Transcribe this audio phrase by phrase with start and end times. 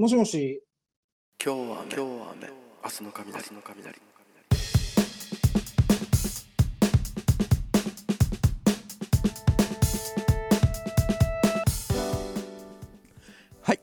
[0.00, 0.62] もしもし、
[1.44, 1.94] 今日は雨。
[1.94, 2.48] 今日は雨。
[2.82, 3.36] 明日の雷。
[3.36, 4.09] 明日の雷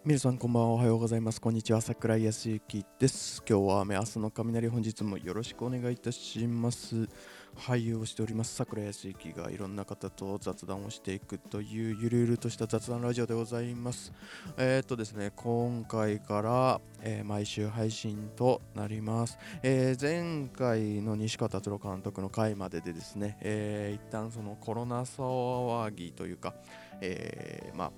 [0.07, 0.69] 皆さんこんばんは。
[0.69, 1.41] おはようございます。
[1.41, 1.81] こんにちは。
[1.81, 3.43] 桜井康之です。
[3.45, 7.09] 今日は雨、明日の雷、本日もよろしくお願いいたします。
[7.57, 14.13] 俳優をしております桜井康之がいろんな方と雑談をしていくというゆるゆるとした雑談ラジオでございます。
[14.55, 19.37] えー、っとですね、今回から、えー毎週配信となります。
[19.61, 26.53] えー前回の西川達郎監督の回まででですね、えー一旦そのコロナ騒ぎというか、
[27.01, 27.91] えまあ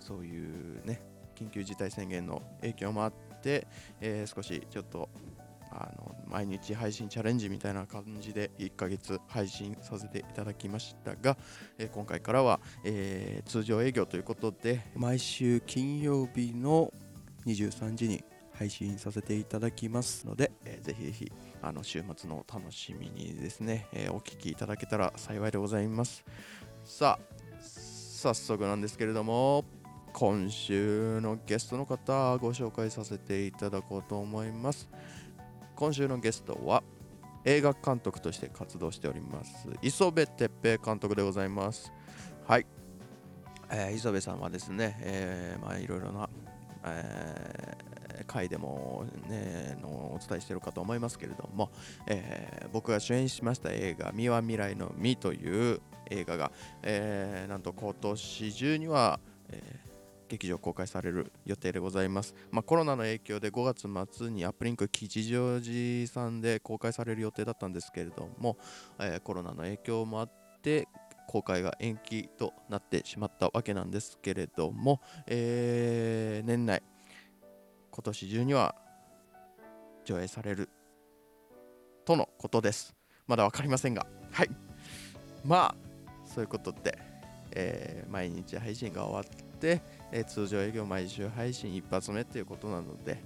[0.00, 3.66] そういうね緊急事態宣言の影響もあって、
[4.00, 5.08] えー少しちょっと
[5.74, 11.36] あの毎日配信チャレンジみたいな感じで1ヶ月配信させていただきましたが、
[11.78, 16.92] えー今回からは、えー通常営業ということで毎週金曜日の
[17.46, 26.24] 23時に配信させていただきますので、えーぜひぜひあの週末の楽しみにですね、えーお聞きいただけたら幸いでございます。
[26.84, 29.81] さあ早速なんですけれども。
[30.12, 34.88] 今週のゲストの方ご紹介させていただこうと思います。
[35.74, 36.82] 今週のゲストは
[37.44, 41.92] 映画監督として活動しております磯部哲平監督でございます。
[42.46, 42.66] はい、
[43.70, 46.28] えー磯部さんはですね、えーまあいろいろな、
[46.84, 47.92] えー
[48.26, 51.70] 回でもねのお伝えしているかと思いますけれども、
[52.06, 59.18] えー僕が主演しました映画「三輪未来の実」という映画が、えーなんと今年中には、
[60.32, 68.56] 劇場公開される予定でございます、まあ、コロナの影響で5月末にアップリンク吉祥寺さんで公開される予定だったんですけれども、
[68.98, 70.30] えーコロナの影響もあっ
[70.62, 70.88] て
[71.28, 76.82] 公開が延期となってしまったわけなんですけれども、えー年内
[77.90, 78.74] 今年中には
[80.06, 80.70] 上映される
[82.06, 82.94] とのことです。
[83.26, 84.06] まだ分かりませんが。
[84.30, 84.50] はい。
[85.44, 85.74] まあ
[86.24, 86.98] そういうことで、
[87.50, 93.22] えー毎日配信が終わって、えー通常営業毎週配信一発目っていうことなので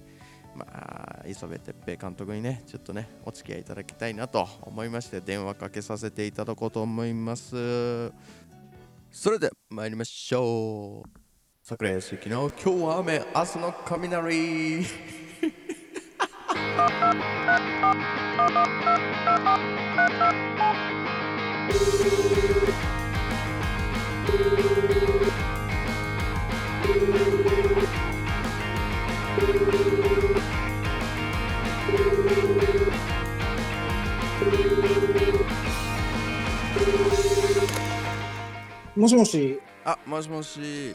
[0.55, 8.11] まあ磯部哲平監督にねちょっとねお付き合いいただきたいなと思いまして電話かけさせていただこうと思います。
[9.11, 11.09] それで参りましょう。
[11.63, 14.85] 桜井康之の今日は雨明日の雷。
[39.07, 40.93] もしもし、あもしもし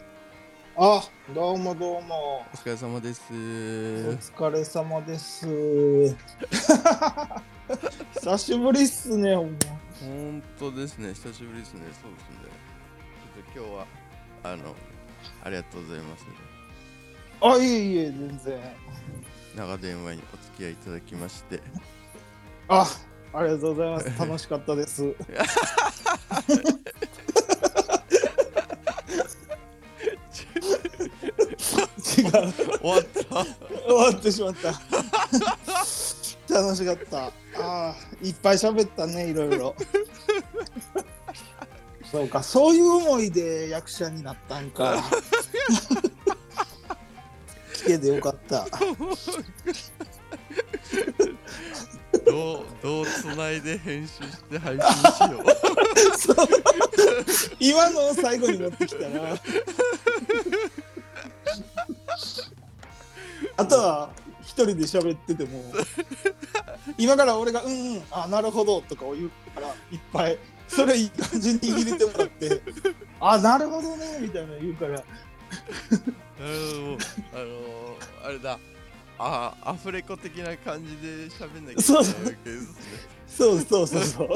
[0.76, 1.02] あ、
[1.34, 5.46] どうもどうも、お疲れ様ですお疲れ様です。
[8.12, 9.58] 久しぶりっすね、ほんま。
[10.02, 12.36] 本当ですね久しぶりですねそうですね
[13.54, 13.86] ちょっと今日は
[14.42, 14.76] あの
[15.42, 16.26] ありがとうございます
[17.40, 18.60] あ、いえいえ、全然。
[19.56, 21.62] 長電話にお付き合いいただきまして
[22.68, 22.86] あ、
[23.32, 24.18] ありがとうございます。
[24.18, 25.02] 楽しかったです。
[32.32, 32.40] 終
[32.82, 34.72] わった終わってしまった。
[36.48, 37.26] 楽しかった。
[37.26, 39.74] ああ、いっぱい喋ったね、いろいろ。
[42.10, 45.02] そうか、そういう思いで役者になったんか。
[47.74, 48.66] 聞けてよかった。
[52.26, 54.82] どうどうつないで編集して配信
[55.12, 55.44] しよう
[57.58, 59.20] 今のを最後に持ってきたな。
[63.62, 64.10] あとは
[64.42, 65.72] 一人で喋ってても
[66.98, 72.60] 今から俺が「うんうんあなるほど」とかを言うからいっぱいそれいい感じに入れてもらって
[73.20, 75.02] 「あなるほどね」みたいなの言うから。
[76.40, 76.98] あの
[77.34, 78.58] あのあれだ。
[79.18, 82.04] あアフレコ的な感じで喋んなきゃいけないわ
[83.28, 84.28] そうそうそうそうそう。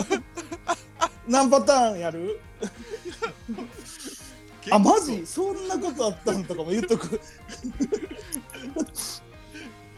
[1.27, 2.39] 何パターンやる？
[4.71, 5.27] あマジ？
[5.27, 7.21] そんなことあったんとかも言っとく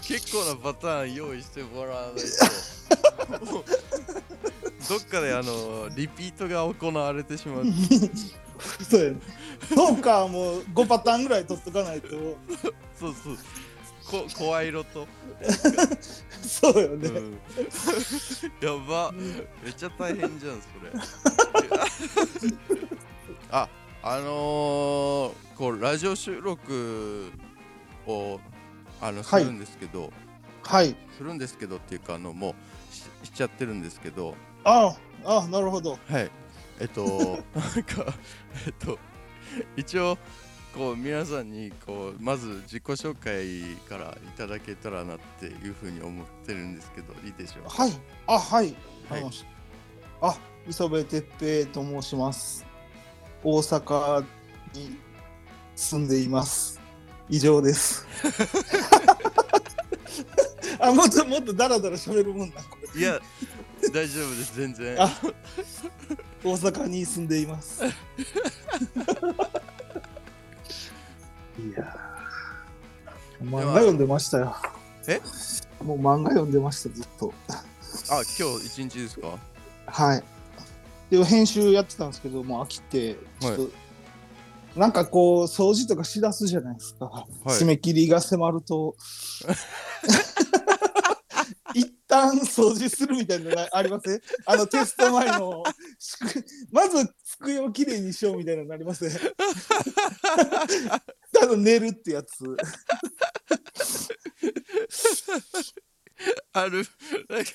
[0.08, 3.64] 結構なパターン用意してもらわないともう
[4.88, 7.64] どっかであのリピートが行われてしまう
[8.88, 9.16] そうやね。
[9.74, 12.08] そうかもう5パターンぐらい取っとかないと。
[12.98, 13.38] そうそう。
[14.10, 15.06] こ声色と、
[16.40, 17.32] そうよね、うん、
[18.62, 19.12] やば。
[19.12, 20.90] めっちゃ大変じゃんそれ。
[23.52, 23.68] あ
[24.02, 27.30] あのー、こうラジオ収録
[28.06, 28.40] を
[29.00, 30.10] あのすはいるんですけど、
[30.62, 30.94] はい。
[31.16, 32.54] するんですけどっていうかあのも
[32.90, 34.34] うししちゃってるんですけど
[34.64, 35.98] ああ、なるほど。
[36.08, 36.30] はい
[36.80, 37.02] えっと
[37.54, 38.14] なんか
[38.66, 38.98] えっと
[39.76, 40.16] 一応
[40.74, 47.82] こう皆さんにこうまず自己紹介からいただけたらなっていうふうに思ってるんですけどいいでしょうか？
[47.82, 47.92] はい。
[48.26, 48.76] あ、はい。
[49.08, 49.30] はい
[50.20, 50.36] あ、
[50.68, 52.66] 磯部哲平と申します。
[53.44, 54.24] 大阪
[54.74, 54.98] に
[55.76, 56.77] 住んでいます。
[57.28, 58.06] 以上です。
[60.80, 62.54] あ、もっともっとダラダラ喋るもんな。
[62.96, 63.20] いや
[63.92, 65.08] 大丈夫です全然あ
[66.42, 67.84] 大阪に住んでいます。
[67.84, 67.88] い
[71.76, 74.56] やー漫画読んでましたよ。
[75.06, 75.20] え？
[75.82, 77.32] もう漫画読んでました、ずっと。
[78.10, 79.38] あ今日一日ですか？
[79.86, 80.24] はい。
[81.10, 83.70] でも編集やってたんですけど、もう飽きて、ちょっと、
[84.76, 87.26] なんかこう、掃除とかしだすじゃないですか。
[87.46, 88.94] い締め切りが迫ると。
[91.74, 94.20] 一旦掃除するみたいなのありません？
[94.46, 95.62] あのテスト前の
[95.98, 99.10] 宿まず机をきれいにしようみたいなのありません？
[101.34, 102.42] ただ寝るってやつ
[106.52, 106.84] ある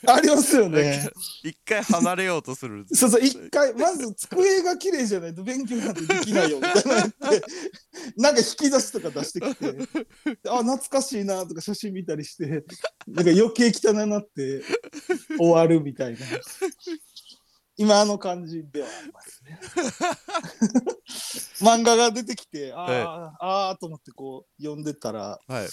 [0.08, 1.12] ありますよねか
[1.44, 7.44] 一回離れようとするそうそう、一回、まず机が綺麗じゃないと勉強なんてできないよみたいなって、
[8.18, 9.66] なんか引き出しとか出してきて、
[10.50, 12.64] あ、懐かしいなとか写真見たりして、
[13.08, 14.62] なんか余計汚なって
[15.38, 16.20] 終わるみたいな。
[17.76, 19.60] 今あの感じではありますね。
[21.60, 25.68] 漫画が出てきて、あええあ、ああと思ってこう読んでたら、はい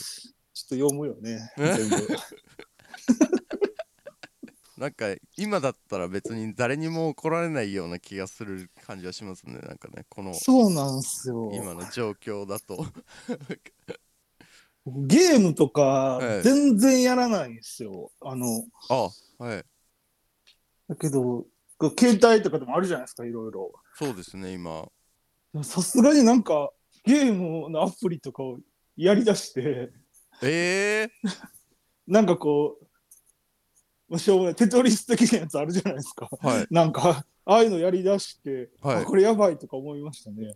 [0.52, 1.96] ちょっと読むよね、全部。
[4.76, 9.58] なんか今だったら別に誰にも怒られないような気がする感じはしますね。
[9.58, 11.50] なんかねこのそうなんですよ。
[11.52, 12.86] 今の状況だと。
[14.86, 18.10] 僕ゲームとかええ全然やらないんですよ。
[18.22, 18.46] あの、
[18.88, 19.64] あはい。
[20.88, 21.46] だけど、
[21.98, 23.72] 携帯とかでもあるじゃないですか、いろいろ。
[23.94, 24.88] そうですね今。
[25.62, 26.72] さすがになんか
[27.04, 28.58] ゲームのアプリとかを
[28.96, 29.90] やりだして、
[30.42, 31.28] ええ
[32.10, 32.86] なんかこう、
[34.08, 36.28] まあ、しょうもない、テトリス的なやつあるじゃないですか。
[36.40, 40.54] はいなんか、ああいうのやりだして、はいあこれやばいとか思いましたね。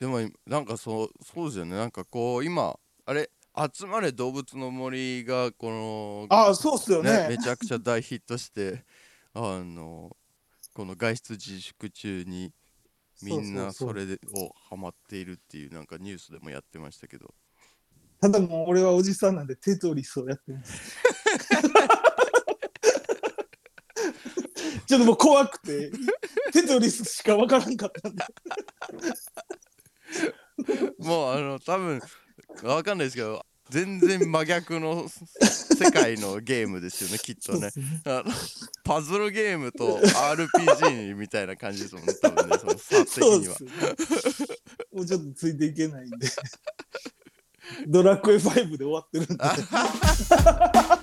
[0.00, 3.30] でもなんかそうそうですよねなんかこう今あれ
[3.74, 7.28] 集まれ動物の森がこのああ、そうっすよねね。
[7.30, 8.84] めちゃくちゃ大ヒットして
[9.34, 10.16] あの
[10.74, 12.52] この外出自粛中に
[13.22, 17.34] みんなそれでをハマっているっていうなんかニュースでもやってましたけど
[18.26, 20.72] ただもう俺はおじさんなんでテトリスをやってます。
[24.86, 25.92] ちょっともう怖くて、
[26.52, 28.24] テトリスしかわからんかったんで。
[30.98, 32.00] もうあの多分
[32.64, 37.70] わかんないですけど全然真逆の世界のゲームですよねきっとね
[38.04, 38.32] あの
[38.84, 43.56] パズルゲームと RPG みたいな感じですもんね多分ねその差的には。
[44.92, 46.26] もうちょっとついていけないんで。
[47.86, 49.36] ドラクエ5で終わってるんで。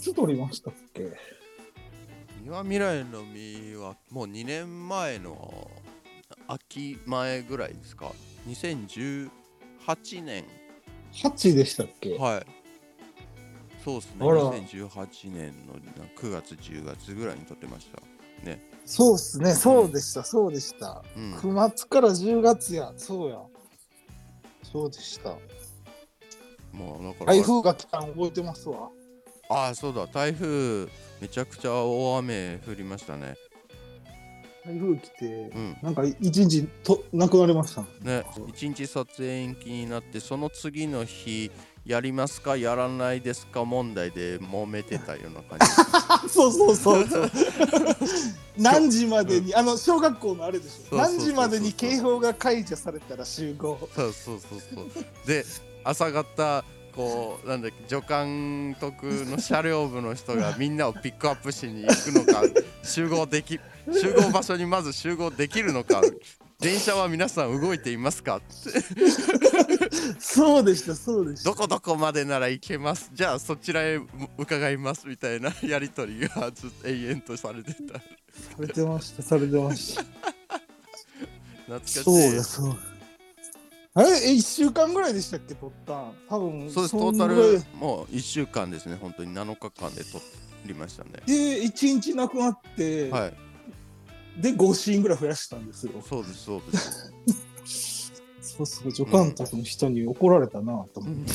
[0.00, 1.12] つ撮りましたっけ？
[2.42, 5.70] 庭未来の実はもう2年前の
[6.48, 8.12] 秋前ぐらいですか
[8.48, 9.30] ？2018
[10.24, 10.44] 年
[11.12, 12.46] ?8 でしたっけ、はい。
[13.84, 14.26] そうですね。
[14.26, 14.52] あら。
[14.52, 15.74] 2018年の
[16.16, 18.00] 9月10月ぐらいに撮ってました。
[18.46, 18.60] ね。
[18.86, 21.04] そうっすね、そうでした、そうでした。
[21.16, 21.34] うん。
[21.34, 23.38] 9月から10月や、そうや。
[24.62, 25.36] そうでした。
[26.72, 27.26] もうだから。
[27.26, 28.90] 台風が来たん覚えてますわ。
[29.50, 30.06] ああそうだ。
[30.06, 30.88] 台風
[31.20, 33.34] めちゃくちゃ大雨降りましたね。
[34.64, 35.76] 台風来て、うん。
[35.82, 37.82] なんか一日と亡くなりました。
[38.00, 41.50] ね一日撮影延期になってその次の日
[41.84, 45.66] やりますかやらないですか問題で揉めてたような感じ。
[46.08, 47.30] あ そうそうそうそう。
[48.56, 50.96] 何時までに、あの小学校のあれでしょ。
[50.96, 50.98] そうそうそうそう。
[50.98, 53.76] 何時までに警報が解除されたら集合。
[53.96, 54.60] そうそうそう
[54.94, 55.26] そう。
[55.26, 55.44] で
[55.82, 56.64] 朝方
[57.00, 62.42] こうなんだっけ助監督の車両部の人がみんなをピックアップしに行くのか
[62.84, 63.58] 集合でき
[64.00, 66.02] 集合場所にまず集合できるのか
[66.60, 68.42] 電車は皆さん動いていますか？
[70.18, 71.48] そうでしたそうでした。
[71.50, 73.10] どこどこまでなら行けます？
[73.14, 73.98] じゃあそちらへ
[74.36, 77.94] 伺いますみたいな やり取りがずっと永遠とされてた。
[77.98, 78.02] さ
[78.58, 80.02] れてましたされてました。
[81.64, 82.02] 懐かしい。
[82.02, 82.76] そうだそうだ
[83.94, 84.08] あれ？
[84.30, 85.54] え1週間ぐらいでしたっけ？
[85.54, 86.12] 撮ったん？
[86.28, 86.92] 多分そうです。
[86.92, 89.34] トータルもう1週間ですね本当に。
[89.34, 90.20] 7日間で撮
[90.66, 91.10] りましたね。
[91.26, 93.34] で1日なくなって、はい。
[94.40, 95.92] で5シーンぐらい増やしたんですよ。
[96.08, 97.12] そうですそうです。
[98.40, 101.32] そうそう助監督の人に怒られたなと思って、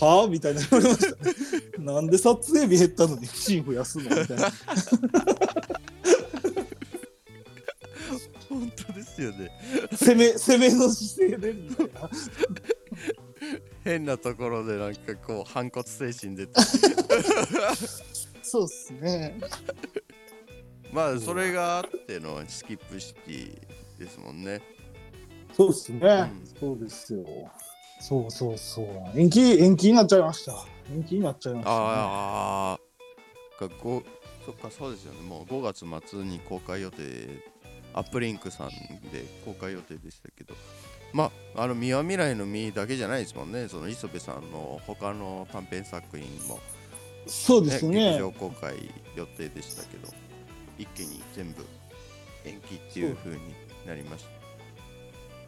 [0.00, 1.16] はあみたいな言われました。
[1.24, 1.32] ね
[1.78, 4.04] なんで撮影日減ったのにシーン増やすの？
[4.04, 4.50] みたいな
[8.54, 9.50] 本当ですよね。
[9.92, 12.10] 攻め攻めの姿勢でみたいな。
[13.84, 16.52] 変なところでなんかこう反骨精神出て。
[18.42, 19.38] そうっすね。
[20.92, 23.60] まあそれがあってのスキップシティ
[23.98, 24.62] ですもんね。
[25.56, 26.46] そうっすね、うん。
[26.60, 27.24] そうですよ。
[28.00, 28.86] そうそうそう。
[29.18, 30.66] 延期延期になっちゃいました。
[30.92, 34.02] 延期になっちゃいました、ね、ああかご
[34.44, 35.22] そっかそうですよね。
[35.22, 37.53] もう5月末に公開予定
[37.94, 40.54] アップリンクさんで公開予定でしたけど。
[41.12, 43.68] まああの三輪未来の実だけじゃないですもんね。
[43.68, 46.58] その磯部さんの他の短編作品も、
[47.26, 48.04] そうでねすね。
[48.10, 48.74] 劇場公開
[49.14, 50.08] 予定でしたけど。
[50.76, 51.64] 一気に全部
[52.44, 53.54] 延期っていう風に
[53.86, 54.30] なりました。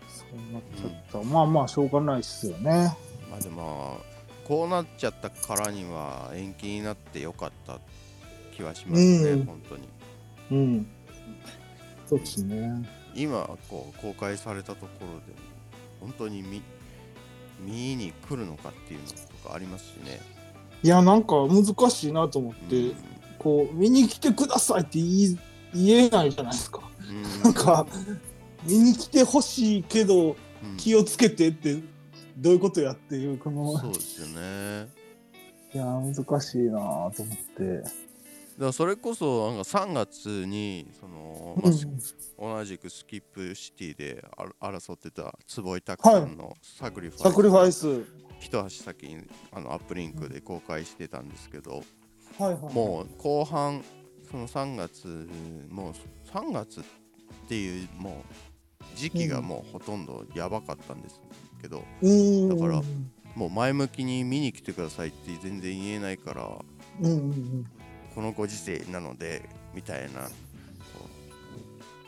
[0.08, 2.96] そうなっちゃった、まあまあしょうがないっすよね。
[3.28, 4.00] まあでも
[4.44, 7.80] こうなっちゃったからには延期になってよかった
[8.54, 9.44] 気はしますね、うん。
[9.46, 9.88] 本当に。
[10.52, 10.86] うん
[12.08, 12.88] そうですね。
[13.14, 15.38] 今こう公開されたところで
[16.00, 16.62] 本当に見
[17.60, 19.06] 見に来るのかっていうの
[19.42, 20.20] とかありますしね、
[20.82, 22.94] いやなんか難しいなと思って、うん。
[23.38, 25.38] こう見に来てくださいって言
[25.74, 26.80] えないじゃないですか。
[27.08, 27.42] うん。
[27.42, 27.86] なんか
[28.64, 30.32] 見に来てほしいけどう
[30.74, 30.76] ん。
[30.76, 31.76] 気をつけてって
[32.36, 33.76] どういうことやっていうこの。
[33.78, 34.88] そうですよね。
[35.74, 36.78] いや難しいな
[37.14, 37.82] と思って、
[38.58, 41.86] だそれこそなんか3月にその、まあす
[42.38, 44.24] 同じくスキップシティで
[44.60, 47.88] あ争ってた坪井拓さんのサクリファイス、サクリファイス。
[47.88, 51.82] はい一足先にあのアップリンクで公開してたんですけど、
[52.38, 53.82] はいもう後半
[54.30, 55.28] その3月
[55.70, 55.92] もう
[56.28, 56.84] 3月っ
[57.48, 58.24] ていうも
[58.80, 61.20] う時期がもうほとんどやばかったんです
[61.62, 62.48] けど、うーん。
[62.50, 62.82] だから
[63.34, 66.46] もう前向きに見に来てくださいって全然言えないから
[67.00, 67.66] うんうんうん
[68.16, 70.28] このご時世なのでみたいな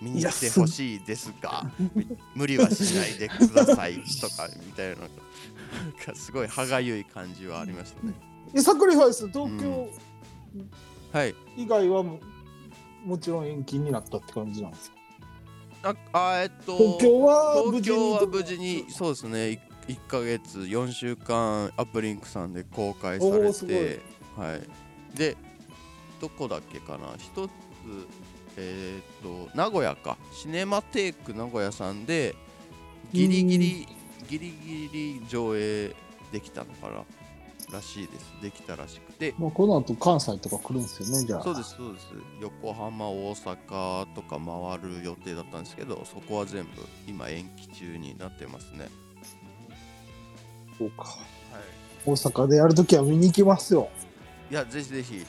[0.00, 5.08] 見に来てほしいですがみ無理はしないでくださいとかみたいななん
[6.02, 8.14] かすごい歯がゆい感じはありましたね。
[8.54, 9.90] えサクリファイス東京
[11.12, 11.34] はい。
[11.58, 12.20] 以外はも,、
[13.04, 14.90] もちろん延期になったって感じなんです
[15.82, 15.94] か？
[16.12, 19.38] ああえっと東京は無東事に京は無事にそうですね。
[19.88, 24.00] 1ヶ月4週間アップリンクさんで公開されて
[24.36, 25.16] はい。
[25.18, 25.36] で
[26.20, 27.14] どこだっけかな。
[27.18, 27.50] 一つ
[28.56, 30.16] えーっと名古屋か。
[30.32, 32.34] シネマテーク名古屋さんで
[33.12, 33.88] ギリギリ
[34.28, 35.94] ギリギリ上映
[36.32, 37.04] できたのかな
[37.72, 38.32] らしいです。
[38.42, 39.34] できたらしくて。
[39.38, 41.42] まあ、この後関西とか来るんですよねじゃあ。
[41.42, 42.06] そうですそうです。
[42.40, 46.70] 横浜大阪とか回る予定だったんですけどそこは全部
[47.06, 48.88] 今延期中になってますね。
[50.78, 51.04] そうか。
[51.04, 51.16] はい。
[52.06, 53.88] 大阪でやるときは見に行きますよ。
[54.50, 55.26] いやぜひぜひ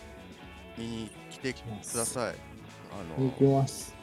[0.80, 1.58] 見に来てく
[1.98, 2.36] ださい。
[2.92, 3.94] あのます。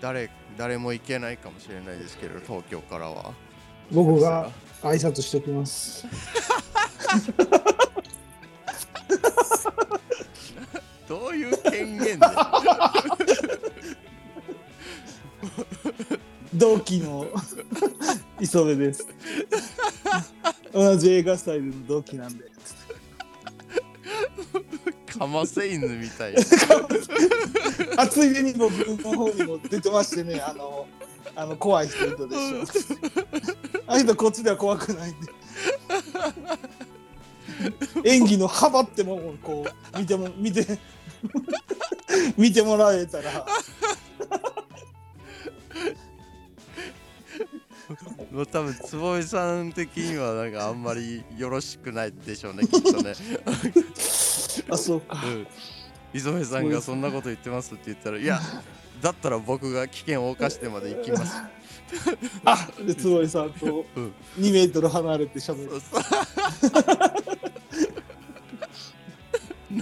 [0.00, 3.34] 誰誰も行けないかもしれないですけど東京からは。
[3.90, 6.06] 僕が挨拶しておきます。
[11.08, 12.26] どういう権限で
[16.54, 17.26] 同期の
[18.40, 19.06] 磯部です。
[20.72, 22.44] 同じ映画祭での同期なんで
[25.18, 26.40] かませ犬みたいな
[27.96, 30.86] あついでに僕の方にも出てましてねあの
[31.34, 32.64] あの怖い人いたでしょ。
[33.86, 35.32] あの人こっちでは怖くないんで。
[38.04, 40.78] 演技の幅ってもんをこう見ても見て
[42.36, 43.46] 見てもらえたら。
[48.32, 53.14] もう多分坪井さん的にはなんかあんまりよろしくないでしょうねきっとね
[54.70, 55.16] あそうか。
[55.24, 55.46] うん。
[56.12, 58.40] 磯部さんがそんなこと言ってますって言ったらいや
[59.02, 61.36] だったら僕が危険を冒してまで行きます。
[62.44, 64.14] あで坪井さんとうん。
[64.38, 65.70] 2メートル離れてしゃべる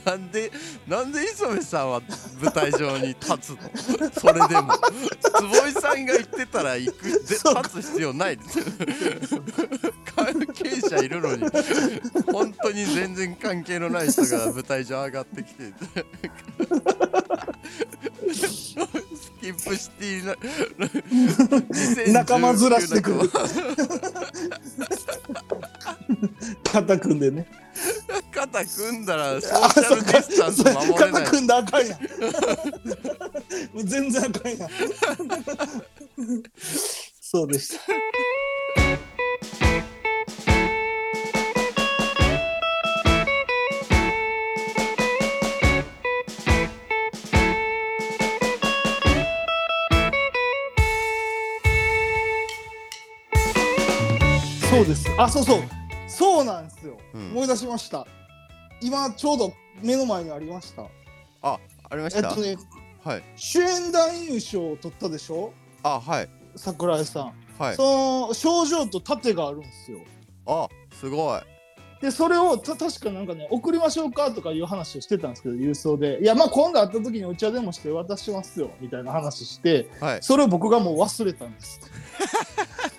[0.05, 0.51] なんで
[0.89, 2.01] なんで磯部さんは
[2.43, 4.11] 舞台上に立つの？
[4.13, 4.73] それでも。
[5.39, 7.05] 坪井さんが言ってたら行く。
[7.05, 7.37] で立
[7.71, 8.59] つ必要ないです。
[10.17, 11.45] 関係者いるのに。
[12.33, 15.73] 本当に全然関係のない人が舞台上上がってきて
[18.33, 18.75] ス
[19.41, 20.35] キップシティな
[22.05, 23.31] 2019仲間ずらしてくる。
[26.73, 27.47] 肩組んでね。
[28.33, 31.25] 肩組んだらソーシャルディスタンス守れない。
[31.25, 31.99] 肩組んだらあかんや。
[33.77, 34.67] 全然あかんや。
[34.67, 34.71] ん
[37.21, 37.81] そうでした
[54.75, 55.07] そうです。
[55.17, 55.63] あそうそう。
[56.09, 57.31] そうなんですよ、うん。
[57.31, 58.05] 思い出しました。
[58.81, 60.83] 今ちょうど目の前にありました。
[61.43, 62.57] あありました、えっとね
[63.05, 63.23] はい。
[63.37, 65.53] 主演男優賞を取ったでしょ？
[65.85, 66.29] あはい。
[66.57, 67.77] 桜井さん、はい。
[67.77, 70.01] その症状と盾があるんですよ。
[70.45, 71.41] あすごい。
[72.01, 76.21] でそれをた確かなんかね送りましょうかとかいう話をしてたんですけど郵送で。
[76.21, 80.19] いやまあ今度会った時にお茶でもして渡しますよみたいな話してはい。
[80.21, 81.81] それを僕がもう忘れたんです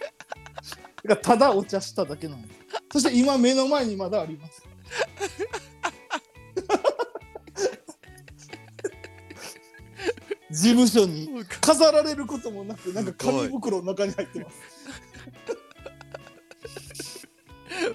[1.22, 2.44] ただお茶しただけなの。
[2.92, 4.64] そして今目の前にまだあります。
[10.52, 11.30] 事務所に
[11.62, 14.58] 飾られることもなくなんか紙袋の中に入ってます。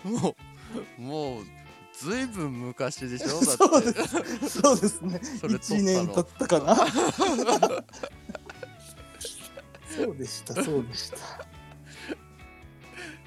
[0.04, 0.36] も
[0.98, 1.44] うもう
[1.96, 3.28] ずいぶん昔でしょ？
[3.28, 3.92] だって
[4.48, 5.20] そうですね。
[5.40, 5.80] それ撮ったの。
[5.80, 6.76] 1年経ったかな。
[9.88, 11.16] そうでしたそうでした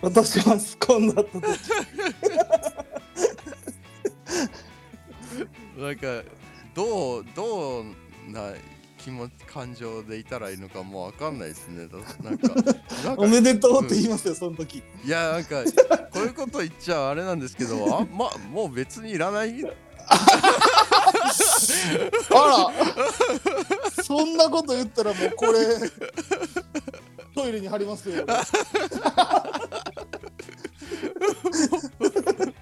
[0.03, 1.59] 渡します今度会った時
[5.77, 6.23] なんか
[6.75, 7.85] どうどう
[8.31, 8.51] な
[8.97, 11.87] 気持ち感情でいたらいいのかもうわかんないですね。
[11.87, 14.81] だなんか おめでとうって言いますよ、その時。
[15.03, 15.63] いやなんか
[16.13, 19.61] こういうこと言っちゃあれなんですけどあまもう別にいらない？
[19.65, 19.71] あ
[23.97, 24.03] ら。
[24.03, 25.59] そんなこと言ったらもうこれ
[27.35, 28.25] トイレに貼りますよ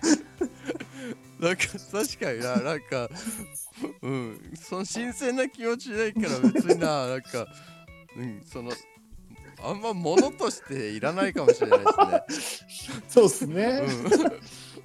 [1.40, 3.10] なんか確かにななんか
[4.02, 7.48] うんその新鮮な気持ちないから別にななんか
[8.16, 8.72] うんその
[9.64, 13.02] あんま物としていらないかもしれないですね。
[13.08, 13.84] そうっすね、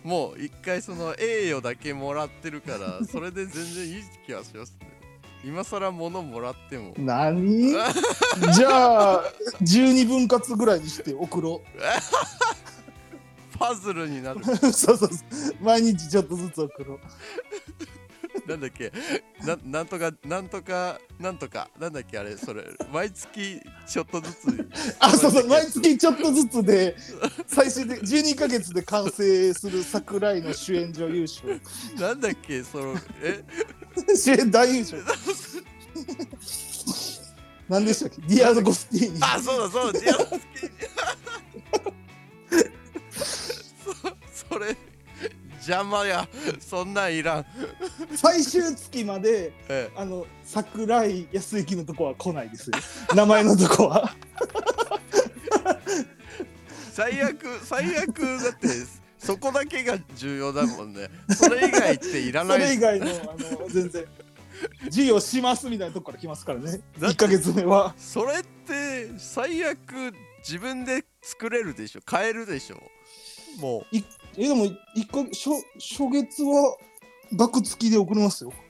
[0.05, 4.97] うん、もう一回その栄誉だけもらってるからそれで全然いい気がしますね。
[5.45, 6.93] 今更物もらっても。
[6.97, 7.71] 何？
[8.53, 9.25] じゃあ
[9.63, 11.63] 12分割ぐらいにして送ろ
[13.69, 14.41] パズルになる。
[14.41, 15.11] う そうそうそう。
[15.61, 17.01] 毎日ちょっとずつ送ろう。
[18.49, 18.93] なんだっけ？
[19.45, 21.69] ななんとかなんとかなんとか。
[21.81, 22.19] なんだっけ？
[22.19, 22.65] あれそれ。
[22.93, 24.69] 毎月ちょっとずつ。
[25.01, 25.49] あそうそう。
[25.49, 26.97] 毎月ちょっとずつで
[27.47, 31.43] 最終的12ヶ月で完成する桜井の主演女優賞。
[31.99, 32.63] なんだっけ？
[32.63, 33.43] そのえ？
[34.17, 34.97] 主演男優賞。
[37.69, 38.23] 何でしたっけ？
[38.37, 39.99] ディアゴスティーニあそうだそうだ。
[40.01, 40.71] ディアノスキー
[44.57, 44.77] そそれ
[45.57, 46.29] 邪魔や。
[46.61, 47.47] そんなんいらん。
[48.15, 52.77] 最終月までえあの桜井康之のとこは来ないですよ。
[53.15, 54.15] 名前のとこは。
[56.93, 58.69] 最悪最悪だって
[59.19, 61.09] そこだけが重要だもんね。
[61.31, 62.59] それ以外っていらそない。
[62.61, 63.11] れ以外のあ
[63.61, 64.05] の全然。
[64.85, 66.81] 授業しますみたいなとこから来ますからね。
[66.99, 67.95] だって1ヶ月目は。
[67.99, 69.79] それって最悪
[70.39, 72.01] 自分で作れるでしょ。
[72.05, 72.81] 買えるでしょ。
[73.59, 73.97] もう
[74.39, 76.77] えでも一個初初月は
[77.35, 78.53] 額付きで送りますよ。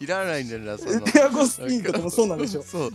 [0.00, 1.00] いらないんだよなその。
[1.04, 2.62] ディアゴスティーニとかもそうなんでしょ。
[2.62, 2.92] そう。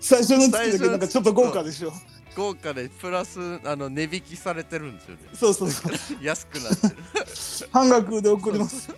[0.00, 1.92] 最初の月だけなんかちょっと豪華でしょ。
[2.34, 5.20] 豪華でプラスあの値引きされてるんですよね。
[5.34, 5.92] そうそうそう。
[6.22, 6.96] 安くなってる。
[7.72, 8.88] 半額で送ります。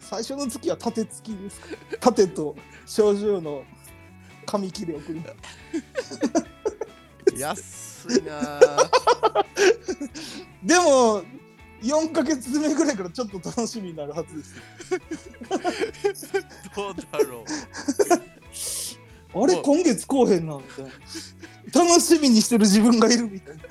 [0.00, 1.66] 最初の月は盾付きですか？
[2.00, 3.64] 盾と賞状の
[4.46, 5.22] 紙切れ送り。
[7.38, 8.60] 安いな。
[8.60, 8.86] ぁ
[10.64, 11.22] でも
[11.82, 14.44] 4ヶ月目ぐらいからちょっと楽しみになるはずで
[16.14, 16.32] す。
[16.74, 17.44] どうだろう。
[19.42, 20.90] あれ今月こうへんなみたいな。
[21.72, 23.62] 楽しみにしてる自分がいるみたいな。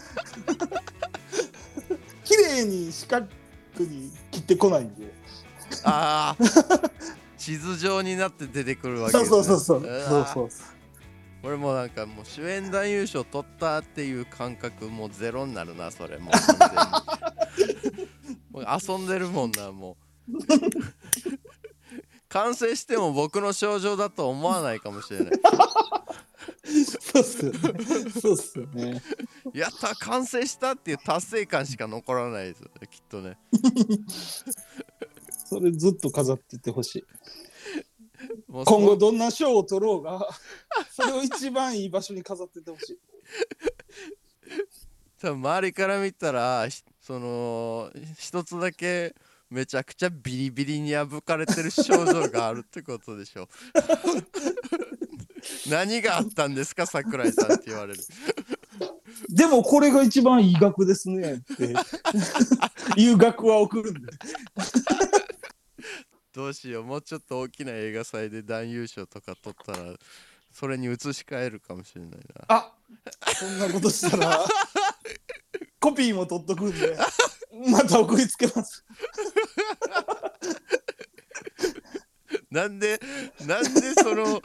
[2.24, 3.26] 綺麗に四角
[3.80, 5.12] に切ってこないんで。
[5.84, 6.44] ああ
[7.46, 9.82] 地図上になって出てくるわけそうそうそうそう。
[10.10, 10.50] そうそう
[11.44, 16.32] 俺もなんかもう主演男優賞取ったっていう感覚もうゼロになるなそれも。
[18.50, 19.96] もう遊んでるもんなも
[20.28, 20.34] う。
[22.30, 25.32] 完成しても僕の症状だと思わないかもしれない。
[26.66, 27.52] そうっすよ。
[27.52, 27.60] ね。
[28.22, 29.04] そうっすよね。
[29.54, 33.38] やった完成したっていう達成感しか残らないですきっとね
[35.56, 37.06] それずっと飾っててほしい。
[38.52, 40.28] もう今後そどんな賞を取ろうが、
[40.92, 43.00] それを一番いい場所に飾っててほしい。
[45.22, 49.16] 多分周りから見たらひその一つだけ
[49.50, 53.48] めちゃくちゃビリビリに破かれてる症状があるってことでしょ
[55.70, 58.00] 何があったんですか桜井さんって言われる
[59.30, 61.74] でもこれが一番いい額ですねって
[63.02, 64.12] いう額は送るんで。
[66.36, 69.94] どうしようもうちょっと大きな映画祭で男優賞とか取ったら
[70.52, 70.96] それに移し
[71.26, 72.18] 替えるかもしれないな
[72.50, 72.74] あ
[73.40, 74.44] そんなことしたら、
[75.80, 76.98] コピーも取っとくんで、
[77.72, 78.84] また送りつけます。
[82.52, 83.00] なんで
[83.46, 84.42] なんでその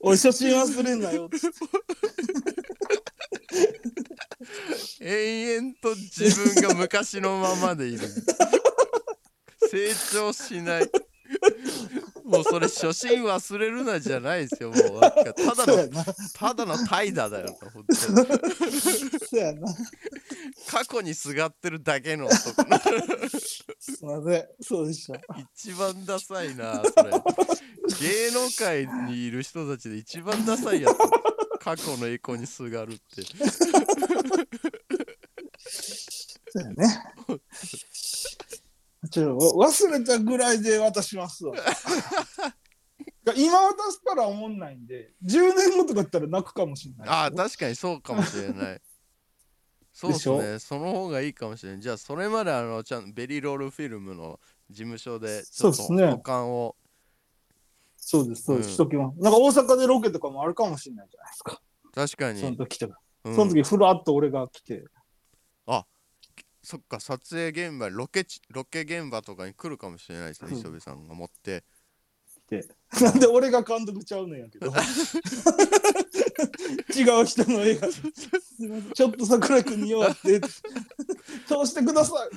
[0.00, 1.30] おい、初心忘れんなよ。
[5.00, 8.08] 延々と自分が昔のままでいる
[9.70, 10.90] 成長しない
[12.28, 16.04] もうそれ初心忘れるなじゃないですよもうなんかただの。
[16.34, 17.92] ただの怠惰だよな本当
[19.36, 19.74] にやな。
[20.70, 22.54] 過去にすがってるだけの男す
[24.02, 24.46] いません。
[24.60, 25.18] そうでした。
[25.54, 27.10] 一番ダサいなそれ
[28.00, 30.98] 芸能界にいる人たちで一番ダサいやつ
[31.60, 33.22] 過去の栄光にすがるって
[36.50, 37.02] そうやね。
[39.08, 41.54] ちょ忘れたぐらいで渡しますわ。
[43.36, 47.08] 今渡したら思んないんで、10年後とかだったら泣くかもしれない。
[47.08, 48.82] ああ確かにそうかもしれない。
[49.92, 50.58] そうですでね。
[50.58, 54.38] その方がいいかもしれないじゃあそれまであのちゃんとベリーロールフィルムの
[54.70, 56.76] 事務所でちょっとそうっすね保管を、
[57.96, 58.72] そうです、そうです、うん。
[58.74, 59.20] しときます。
[59.20, 61.60] なんか大阪でロケとかもあるかもしれないじゃないですか。
[61.92, 62.40] 確かに。
[62.40, 62.98] その時とか。
[63.24, 63.34] うん。
[63.34, 64.84] その時、ふらっと俺が来て、
[66.68, 71.64] そっか撮影現場ロケ地ロケ現場とかに来るかもしれないですねうん磯部さんが持って
[72.26, 72.68] 来て。
[73.00, 74.66] なんで俺が監督ちゃうねんやけど。
[76.94, 77.88] 違う人の映画。
[78.92, 80.48] ちょっと桜井君に弱って、通
[81.64, 82.28] してください。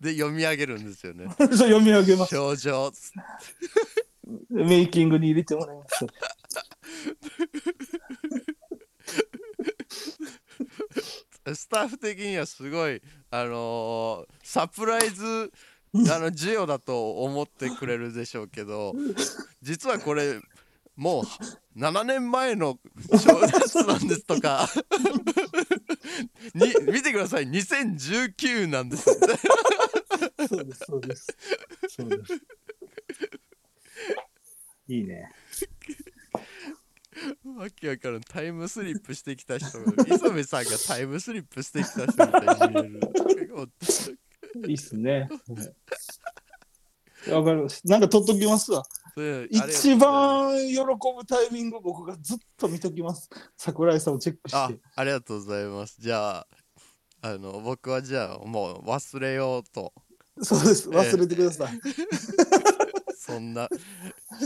[0.00, 2.34] で読み上げるんですよねそう読み上げます。
[2.34, 2.90] 症状
[4.48, 6.06] メイキングに入れてもらいます。
[11.54, 15.52] スタッフ的にはすごいあのーサプライズ
[16.12, 18.94] あの授与だと思ってくれるでしょうけど
[19.62, 20.40] 実はこれ
[20.96, 22.78] もう7年前の
[23.12, 24.68] 小説なんですとか
[26.54, 29.04] に見てください2019なんです
[30.48, 31.26] そうです、そうです。
[31.88, 32.40] そうです。
[34.88, 35.30] いいね。
[37.56, 43.36] わけわからんタイムスリップしてきた人磯部さんがタイムスリップしてきた人みたいに見え
[44.62, 45.28] るいいっすね。
[47.30, 47.86] わかります。
[47.86, 48.84] なんか取っときますわ。
[49.50, 53.28] 一番喜ぶタイミング僕がずっと見ときます。
[53.56, 54.80] 桜井さんをチェックあして。
[54.94, 56.46] ありがとうございますじゃあ
[57.20, 59.92] あの僕はじゃあもう忘れようと
[60.42, 60.88] そうです。
[60.88, 61.78] 忘れてください。
[63.28, 63.68] そんな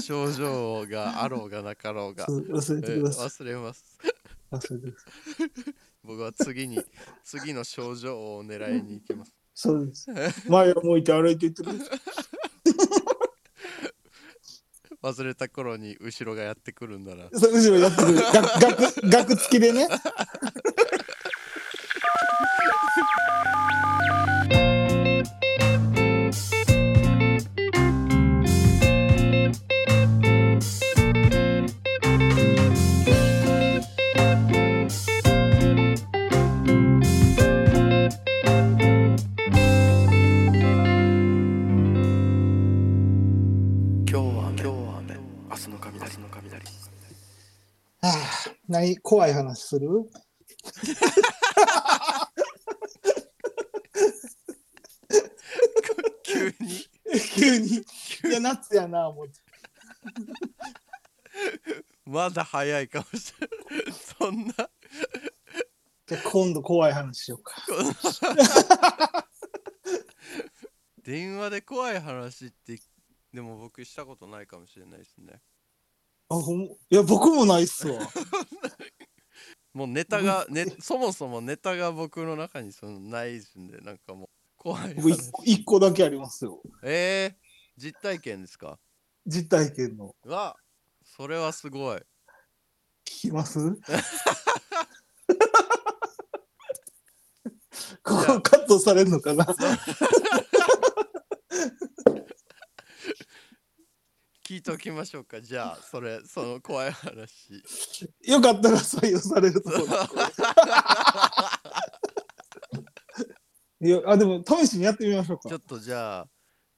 [0.03, 3.27] 症状があろうがなかろうが、忘れえてください。
[3.27, 3.99] 忘れます
[4.51, 5.51] 忘れてください。
[6.03, 6.83] 僕は次に
[7.23, 10.11] 次の症状を狙いに行きますそうです。
[10.49, 12.01] 前を向いて歩いていってください。
[15.01, 18.15] 忘れた頃に後ろがやってくるんだな後ろやってくる。
[18.33, 19.89] 額額額付きでね。
[49.13, 49.89] 怖い話する？
[56.23, 56.89] 急に。
[57.35, 57.69] 急に。
[57.77, 57.85] い
[58.33, 59.35] や、夏やな、思って。
[62.07, 63.93] まだ早いかもしれない。
[63.93, 64.55] そんな。
[66.07, 67.53] じゃあ今度怖い話しようか。
[71.05, 72.81] 電話で怖い話って
[73.35, 75.43] でも僕したことないかもしれないですね。
[76.31, 78.01] あほんいや僕もないっすわ
[79.73, 86.63] もうネタが、 ね、そもそもネタが僕の中にそのないですんでなんかもう怖い僕一個一個だけありますよ。
[86.83, 87.37] えー、
[87.83, 88.79] 実体験ですか？
[89.27, 90.15] 実体験の。
[90.25, 90.57] うわ
[91.05, 91.99] それはすごい。
[91.99, 92.03] 聞
[93.05, 93.59] きます？
[98.05, 99.47] ここカットされるのかな？
[104.53, 105.41] 聞いておきましょうか。
[105.41, 107.65] じゃあそれその怖い話。
[108.23, 109.87] よかったら採用されると思う
[113.81, 115.49] いやあでも試しにやってみましょうか。
[115.49, 116.29] ちょっとじゃあ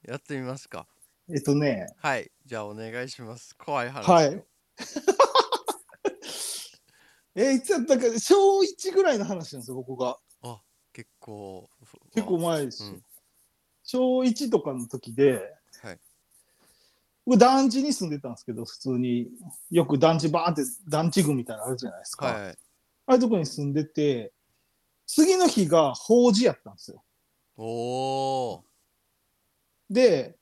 [0.03, 0.87] やってみますか。
[1.29, 1.93] えっとね。
[1.97, 2.31] はい。
[2.45, 3.53] じゃあお願いします。
[3.57, 4.45] 怖い話はい。
[7.35, 10.17] えいつやったか小1ぐらいの話なんですよここが
[10.93, 11.69] 結構
[12.13, 13.03] 結構前ですよ、うん。
[13.83, 15.99] 小1とかの時ではい
[17.25, 19.27] 僕団地に住んでたんですけど普通に。
[19.71, 22.51] よく団地バーンって団地群みたいなのあるじゃないですか、はいはい。
[22.51, 22.55] あ
[23.07, 24.31] あいうとこに住んでて
[25.07, 27.03] 次の日が法事やったんですよ。
[27.57, 28.63] おお
[29.89, 30.35] で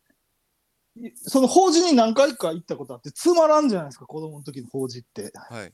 [0.95, 5.31] いその法事に何回か行ったことあってつまらんじゃないですか子供の時の法事って。
[5.49, 5.73] はい。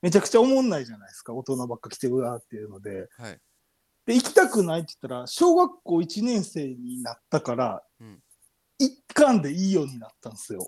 [0.00, 3.08] めちゃくちゃおもんないじゃないですか大人ばっか来てうわーっていうので。
[3.18, 3.40] はい。
[4.06, 8.22] で行きたくないって言ったら小学校1年生になったから、うん
[8.78, 10.66] 一貫でいいようになったんですよ。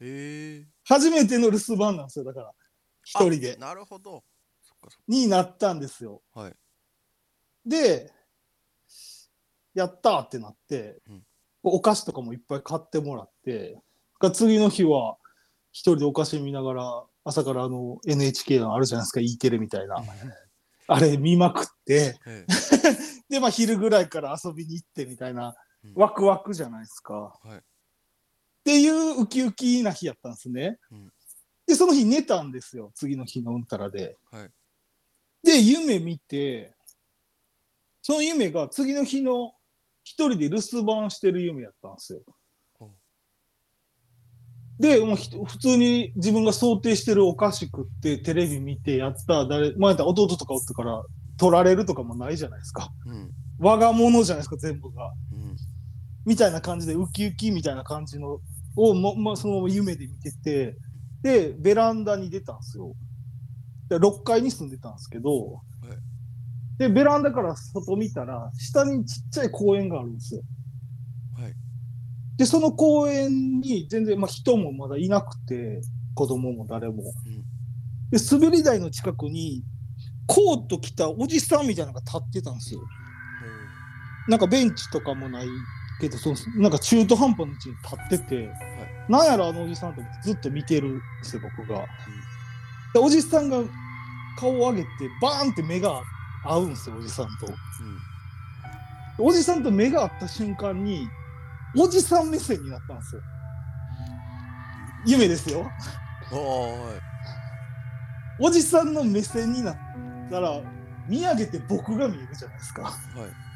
[0.00, 0.66] へえ。
[0.84, 2.52] 初めての留守番なんですよだから。
[3.04, 3.56] 一人で。
[3.56, 4.24] なるほど。
[4.62, 6.22] そっかそっになったんですよ。
[6.32, 6.54] かはい。
[7.66, 8.10] で
[9.74, 11.22] やったーってなって、うん。
[11.62, 13.78] お菓子とかもいっぱい買ってもらって
[14.18, 15.18] が次の日は
[15.72, 20.02] 一人でお菓子見ながら朝からあの NHK のあるじゃないですか E テレみたいな。
[20.86, 22.18] あれ見まくって。
[22.26, 22.46] え
[23.28, 25.48] でまあ昼ぐらいから遊びに行ってみたいな。
[25.48, 25.54] うん
[25.94, 27.58] ワクワクじゃないですか、はい。
[27.58, 27.60] っ
[28.64, 31.12] ていうウキウキな日やったんですね、うん。
[31.66, 32.92] でその日寝たんですよ。
[32.94, 34.18] 次の日のうんたらで。
[34.30, 34.50] はい。
[35.42, 36.74] で夢見て
[38.02, 39.52] その夢が次の日の
[40.02, 42.20] 一人で留守番してる夢やったんですよ。
[44.78, 51.02] でもうひ普通に自分が想定してるお菓子食ってテレビ見てやった誰前やったら弟とかおったから
[51.36, 52.88] 取られるとかもないじゃないですか。
[53.06, 53.30] うん。
[53.58, 55.12] 我が物じゃないですか全部が。
[55.29, 55.29] うん
[56.30, 58.38] みたいな感じでウキウキみたいな感じの
[58.76, 60.76] をも、ま、そのまま夢で見てて
[61.22, 62.94] でベランダに出たんですよ。
[63.88, 65.60] で6階に住んでたんですけど、
[66.78, 70.42] でベランダから外見たら下にちっちゃい公園があるんですよ。
[71.36, 71.52] はい。
[72.36, 75.80] でその公園に全然、まあ、人もまだいなくて
[76.14, 77.02] 子供も誰も、
[78.12, 79.64] で滑り台の近くに
[80.28, 82.80] コート着たおじさんみたいなのが立ってたんですよ。
[84.28, 85.48] なんかベンチとかもない
[86.00, 88.50] けど、そのなんか中途半端な位置に立ってて、
[89.08, 91.84] なんやろあのおじさんとずっと見てるんですよ、僕が。
[92.94, 93.62] で、おじさんが
[94.38, 94.88] 顔を上げて、
[95.20, 96.02] バーンって目が
[96.44, 97.46] 合うんですよ、おじさんと。
[97.46, 97.54] うん
[99.22, 101.06] おじさんと目が合った瞬間に、
[101.76, 103.22] おじさん目線になったんですよ。
[105.06, 105.70] 夢ですよ。
[108.40, 109.76] おじさんの目線になっ
[110.30, 110.62] たら、
[111.06, 112.82] 見上げて僕が見えるじゃないですか。
[112.84, 113.49] はい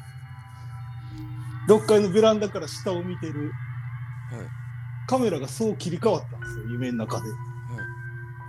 [1.67, 3.51] 6階のベランダから下を見てる。
[4.31, 4.65] はい。
[5.07, 7.29] カメラがそう切り替わったんですよ夢の中で,、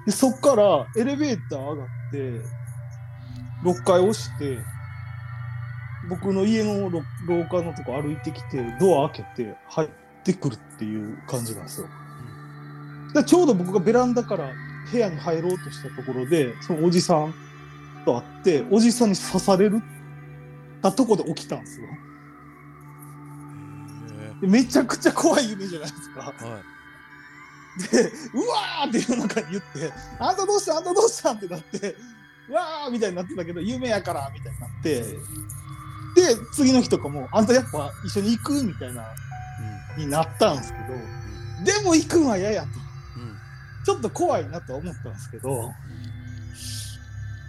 [0.06, 2.40] でそっからエレベーター上がって
[3.64, 4.58] 6階押して
[6.08, 9.88] 僕の家のろ廊下のとこ歩いてきてドア開けて入っ
[10.24, 11.88] てくるっていう感じなんですよ、
[13.14, 14.52] でちょうど僕がベランダから
[14.90, 17.34] 部屋に入ろうとしたところでそのおじさん
[18.04, 19.82] と会っておじさんに刺される
[20.80, 21.88] たとこで起きたんですよ
[24.40, 26.34] めちゃくちゃ怖い夢じゃないですか。
[26.38, 26.62] ーはい。
[27.90, 31.96] で、うわーって夜中に言って、あんたどうしたあんたどうしたってなって、
[32.48, 38.62] うわーみたいになってたけど、夢やからみたいになって、で、次の日とかも、あんたやっぱ一緒に行く？
[38.64, 39.04] みたいな、
[39.96, 42.68] になったんですけど、でも行くんは嫌やと。
[43.16, 43.28] うん。
[43.30, 43.36] うん
[43.86, 45.72] ちょっと怖いなとは思ったんですけど、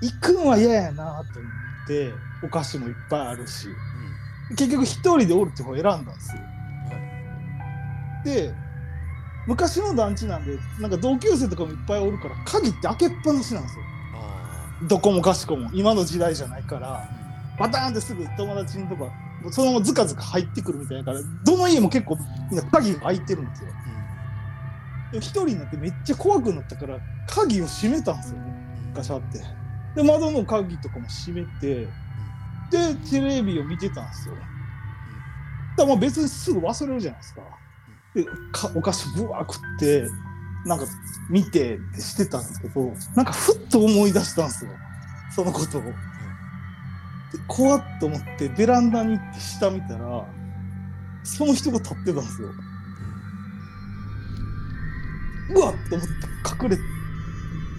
[0.03, 3.67] 行くんは嫌やなと思って、お菓子もいっぱいあるし、
[4.51, 6.41] 結局一人でおるって方を選んだんですよ。
[8.27, 8.53] で
[9.47, 13.83] 昔の団地なんでなんか同級生とかもいっぱいおるから鍵って開けっぱなしなんですよ。
[14.15, 15.69] あどこもかしこも。
[15.73, 17.09] 今の時代じゃないから
[17.57, 19.09] バターンってすぐ友達のとか
[19.51, 22.17] そのままズカズカ入ってくるみたいだからどの家も結構
[22.71, 23.69] 鍵が開いてるんですよ。
[25.13, 28.53] 一人になってめっちゃ怖くなったから鍵を閉めたんですよね
[28.89, 29.39] うんガシャって。
[29.95, 31.87] で窓の鍵とかも閉めて
[32.69, 34.35] でテレビを見てたんですよ。
[34.35, 34.45] だか
[35.83, 37.41] らまあ別にすぐ忘れるじゃないですか。
[37.41, 37.47] で
[38.51, 40.07] かお菓子ぶわー食って
[40.65, 40.85] なんか
[41.29, 44.71] 見てってしてたんですけどなんかふっと思い出したんですよ
[45.35, 45.81] そのことを。
[45.81, 45.91] で
[47.47, 50.25] 怖っと思ってベランダに行って下見たら
[51.23, 52.49] その人が立ってたんですよ。
[55.55, 56.77] うわっと思って隠れ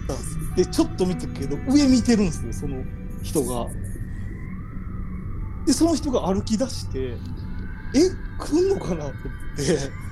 [0.07, 2.83] たんですでちょっと見たけど上見てるんですよその
[3.23, 3.67] 人が。
[5.65, 7.17] でその人が歩き出して
[7.93, 9.11] え来んのかなと思っ
[9.57, 10.08] て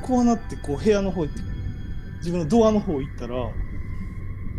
[0.00, 1.40] こうなってこう部屋の方行って
[2.18, 3.34] 自分のドアの方行ったら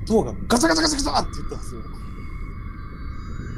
[0.07, 1.81] ドアがガチャガチャガチャガチャって言ったんですよ。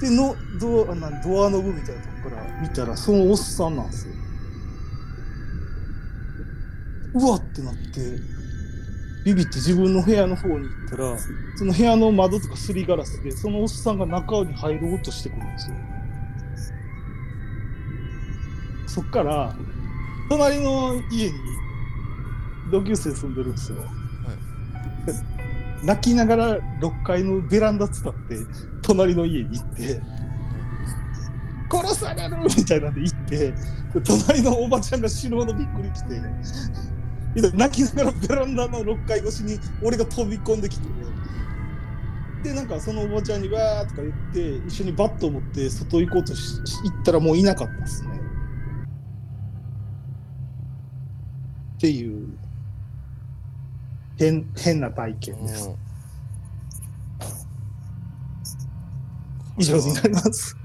[0.02, 4.14] でのドアなんドアノブみたいなとこから見たらそのおっさんなんですよ。
[7.16, 7.80] うわってなって
[9.24, 11.18] ビビって自分の部屋の方に行ったら
[11.56, 15.76] その部屋の窓とかすりガラスでそのおっさんが中に入ろうとしてくるんですよ。
[18.88, 19.56] そっから
[20.30, 21.34] 隣の家に
[22.74, 23.78] 同級生住んでるんですよ。
[25.86, 28.38] 泣きながら6階のベランダ伝って
[28.82, 30.02] 隣の家に行って
[31.70, 33.54] 殺されるみたいなんで行って
[34.04, 40.88] 隣のおばちゃんが死ぬほどびっくりしてで泣きながらベランダの6階越しに俺が飛び込んできて
[42.44, 48.22] でなんかそのおばちゃんにわーとか言って一緒にバットを持って外行こうとし行ったらもういなかったですね。
[51.78, 52.43] っていう
[54.18, 55.68] 変変な体験です。
[55.70, 55.76] うん
[59.56, 60.58] 以上になります。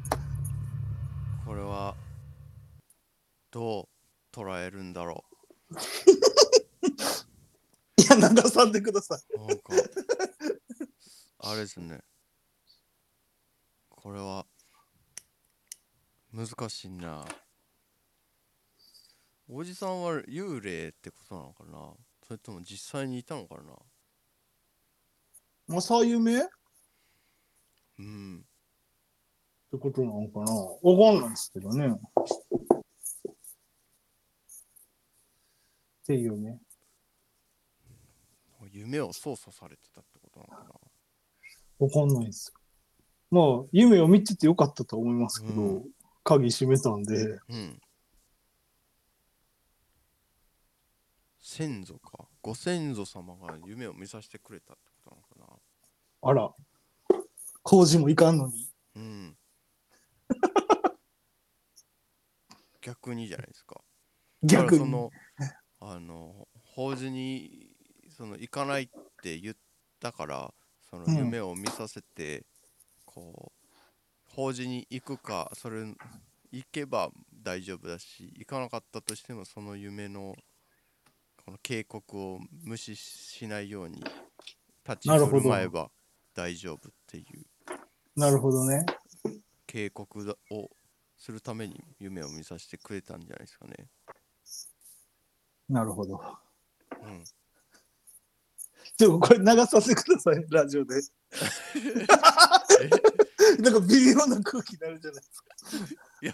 [1.44, 1.94] これは
[3.50, 3.88] どう
[4.34, 5.24] 捉えるんだろ
[7.98, 9.20] いや、流さんでください。
[11.40, 12.00] あれですね
[13.90, 14.46] これは
[16.32, 17.24] 難しいな
[19.48, 23.62] おじさんは幽霊ってことなのかなそれとも実際にいたのかな？
[25.67, 26.43] まあ、そういう目っ
[27.99, 28.45] うん
[29.71, 30.53] てことなのかな？
[30.83, 31.88] わかんないですけどね。
[31.88, 31.91] っ
[36.07, 36.61] ていうね。
[38.71, 40.75] 夢を操作されてたってことなのか
[41.81, 41.87] な？
[41.87, 42.53] わかんないです。
[43.31, 45.85] まあ、夢を見ててよかったと思いますけど、うん。
[46.25, 47.17] 鍵閉めたんで、
[47.49, 47.81] うん
[51.59, 56.55] 先祖かご先祖様が夢を見させてくれたってことなのかなあら、
[57.64, 58.68] 工事もいかんのに。
[58.94, 59.37] うん。
[62.81, 63.83] 逆にじゃないですか。
[64.44, 64.79] だから逆に。
[64.79, 65.11] その、
[65.81, 67.75] あの、法事に
[68.16, 68.88] その行かないっ
[69.21, 69.57] て言っ
[69.99, 70.55] たから、
[70.88, 72.47] そのうん夢を見させて、
[73.05, 75.92] こう、法事に行くか、それ、
[76.53, 80.37] 行けば大丈夫だし、行かなかったとしても、その夢の、
[81.48, 84.04] この警告を無視しないように
[84.87, 85.90] 立ちなるほど振る舞えば
[86.34, 87.24] 大丈夫っていう。
[88.14, 88.84] なるほどね。
[89.66, 90.68] 警告だを
[91.16, 93.87] するために夢を見させてくれたんじゃないですかね。
[95.70, 96.20] なるほど。
[97.02, 97.24] うん。
[98.98, 100.96] でもこれ流させてください、ラジオで。
[103.62, 105.54] なんか微妙な空気になるじゃないですか。
[106.20, 106.32] いや、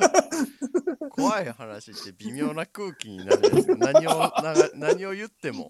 [1.10, 3.76] 怖い話って微妙な空気になるじゃないですか。
[3.92, 5.68] 何をなが何を言っても。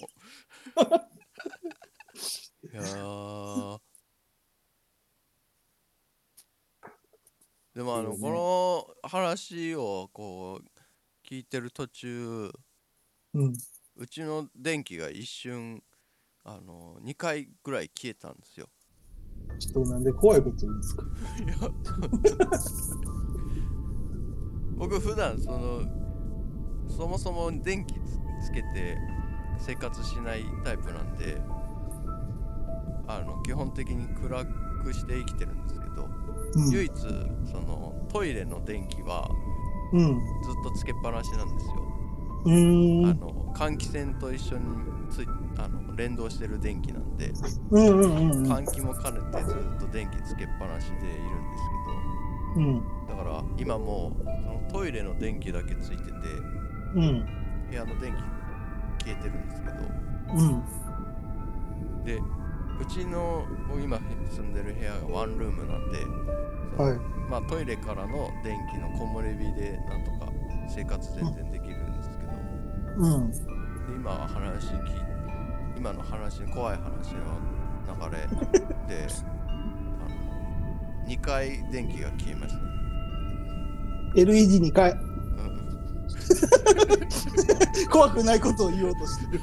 [2.73, 3.81] いやー
[7.75, 8.31] でもあの、こ
[9.03, 12.53] の話をこう聞いてる途中
[13.35, 13.53] うん。
[13.97, 15.83] うちの電気が一瞬
[16.45, 18.69] あの2回ぐらい消えたんですよ。
[19.59, 21.03] ちょっとなんで怖いこと言うんですか？
[21.05, 21.07] い
[21.49, 21.55] や
[24.77, 25.81] 僕普段その
[26.89, 27.99] そもそも電気つ
[28.47, 28.99] つけて
[29.59, 31.41] 生活しないタイプなんで
[33.07, 34.45] あの基本的に暗
[34.83, 36.09] くして生きてるんですけど、
[36.57, 36.71] うん。
[36.71, 36.93] 唯一
[37.51, 39.29] そのトイレの電気は
[39.93, 40.01] うん。
[40.03, 40.15] ずっ
[40.65, 41.75] とつけっぱなしなんですよ、
[42.47, 43.11] うーん。
[43.11, 44.65] あの換気扇と一緒に
[45.11, 47.33] ついあの連動してる電気なんで
[47.71, 48.53] うんうんうんうん。
[48.53, 51.11] 換気も兼ねてずっと電気つけっぱなしでいるんで
[51.57, 51.63] す
[52.55, 52.85] けどうん。
[53.09, 56.11] だから今もうそのトイレの電気だけついてて
[56.95, 57.27] うん。
[57.71, 58.13] 部屋の電
[58.99, 59.75] 気消えてるんですけど
[60.35, 62.05] うん。
[62.05, 62.21] で
[62.81, 63.99] うちの僕今
[64.31, 65.99] 住んでる部屋がワンルームなんで、
[66.83, 66.99] はい。
[67.31, 70.33] まあ、トイレからの電気の木漏れ日でなんとか
[70.69, 72.33] 生活全然できるんですけど、
[72.97, 73.31] うん。
[73.31, 73.37] で
[73.95, 75.04] 今話聞い
[75.77, 77.39] 今の話怖い話の
[78.11, 78.27] 流れ
[78.89, 79.07] で
[79.49, 79.53] あ
[80.09, 82.61] の2回電気が消えました、
[84.21, 84.93] LED2 回。
[84.93, 85.01] うん、
[87.91, 89.41] 怖くないことを言おうとしてる。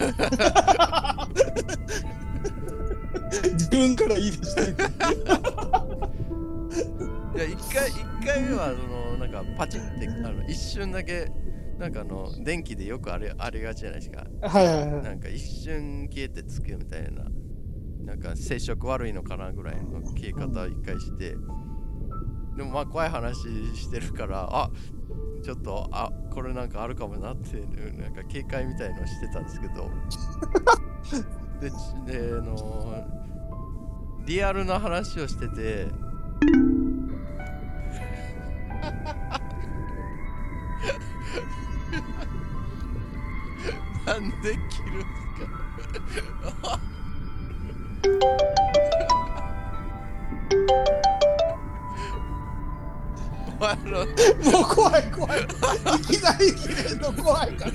[3.53, 4.65] 自分から言い出したい。
[4.65, 4.69] い
[7.37, 11.31] や一回一回目はそのなんかパチンってあの一瞬だけ
[11.77, 14.25] なんかあの電気でよくあれありがちじゃないですか。
[14.41, 15.03] はいはいはい。
[15.03, 17.25] なんか一瞬消えてつくみたいな。
[18.05, 21.35] なんか接触悪いのかなぐらいの消え方を一回して。
[22.55, 23.43] でもまあ怖い話
[23.75, 24.69] してるからあ
[25.41, 27.57] ちょっとあこれなんかあるかもなって
[27.97, 29.89] なんか警戒みたいのしてたんですけど。
[31.61, 33.05] でちであの
[34.25, 35.87] リアルな話をしてて
[44.21, 45.05] なんで切るんす
[46.61, 46.79] か？
[53.61, 55.41] もう怖い怖い。
[55.41, 55.45] い
[56.01, 57.65] きなり切れるの怖いか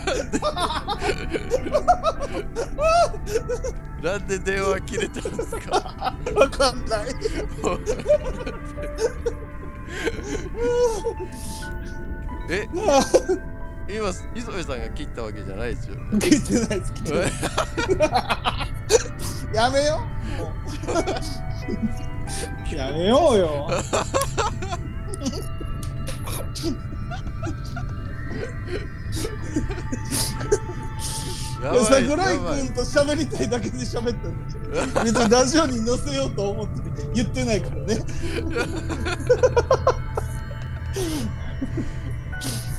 [4.02, 4.12] ら。
[4.12, 6.14] なんで電話切れたんですか？
[6.34, 7.06] わかんない。
[12.50, 12.68] え？
[13.88, 16.18] 今磯部さんが切ったわけじゃないですよね。
[16.18, 17.32] 切ってないです切ってない
[19.54, 20.02] やめよ
[22.72, 22.76] う。
[22.76, 23.68] やめようよ。
[31.84, 34.62] 桜井君と喋りたいだけで喋ったんですよ
[35.04, 36.72] 別にラジオに載せようと思って
[37.14, 38.04] 言ってないからね。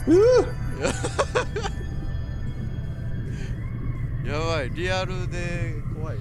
[0.07, 0.66] うぅ
[4.27, 6.17] やばいリアルで怖い。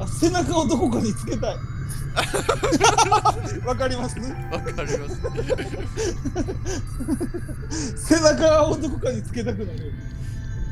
[0.00, 1.56] あ背中をどこかにつけたい。
[3.66, 4.24] わかりますわ
[4.60, 5.20] かります。
[8.08, 9.92] 背中をどこかにつけたくなる。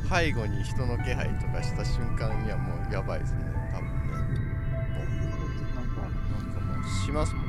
[0.08, 3.38] 背後に人の気配とかした瞬間にはもうやばいですね。
[3.72, 3.92] 多分ね。
[5.74, 6.12] なんかなん
[6.54, 7.48] かもうしますもんね。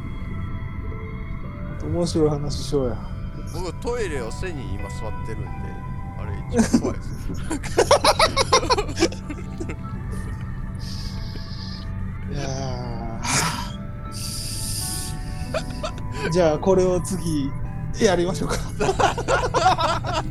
[1.98, 2.98] 面白い話しようや
[3.54, 5.50] 僕トイレを背に今座ってるんで
[6.20, 7.10] あれ一番怖いです。
[12.32, 16.30] いやー。
[16.32, 17.50] じゃあこれを次
[18.00, 18.56] やりましょうか。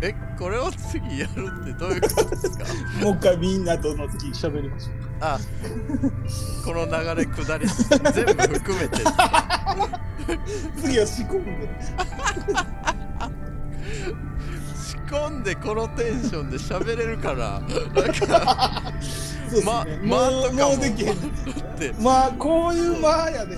[0.00, 2.64] えこれを次やるってどういうことですか？
[3.04, 5.38] もう一回みんなとの次喋りましょうあ
[6.64, 8.96] この流れ下り全部含めて。
[10.76, 11.68] 次は仕込んで。
[14.76, 17.60] 仕込んでこのテンションで喋れるから。
[17.60, 20.70] なんかそうですね、まもう間とかも。
[20.70, 21.14] もうできへん。
[21.14, 21.16] っ
[21.78, 21.92] て。
[22.00, 23.56] まあこういう間やで。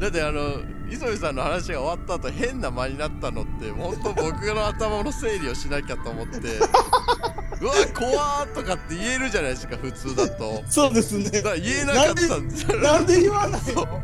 [0.00, 6.38] だってあの磯部さんの話が終わった後変な間になったのって本当僕の頭の整理をしなきゃと思って
[7.60, 10.62] うわ怖ーとかって言えるじゃないですか普通だと。
[10.68, 11.30] そうですね。
[11.30, 12.80] だから言えなかったんですよ。
[12.80, 13.60] なんで言わない？
[13.74, 14.02] の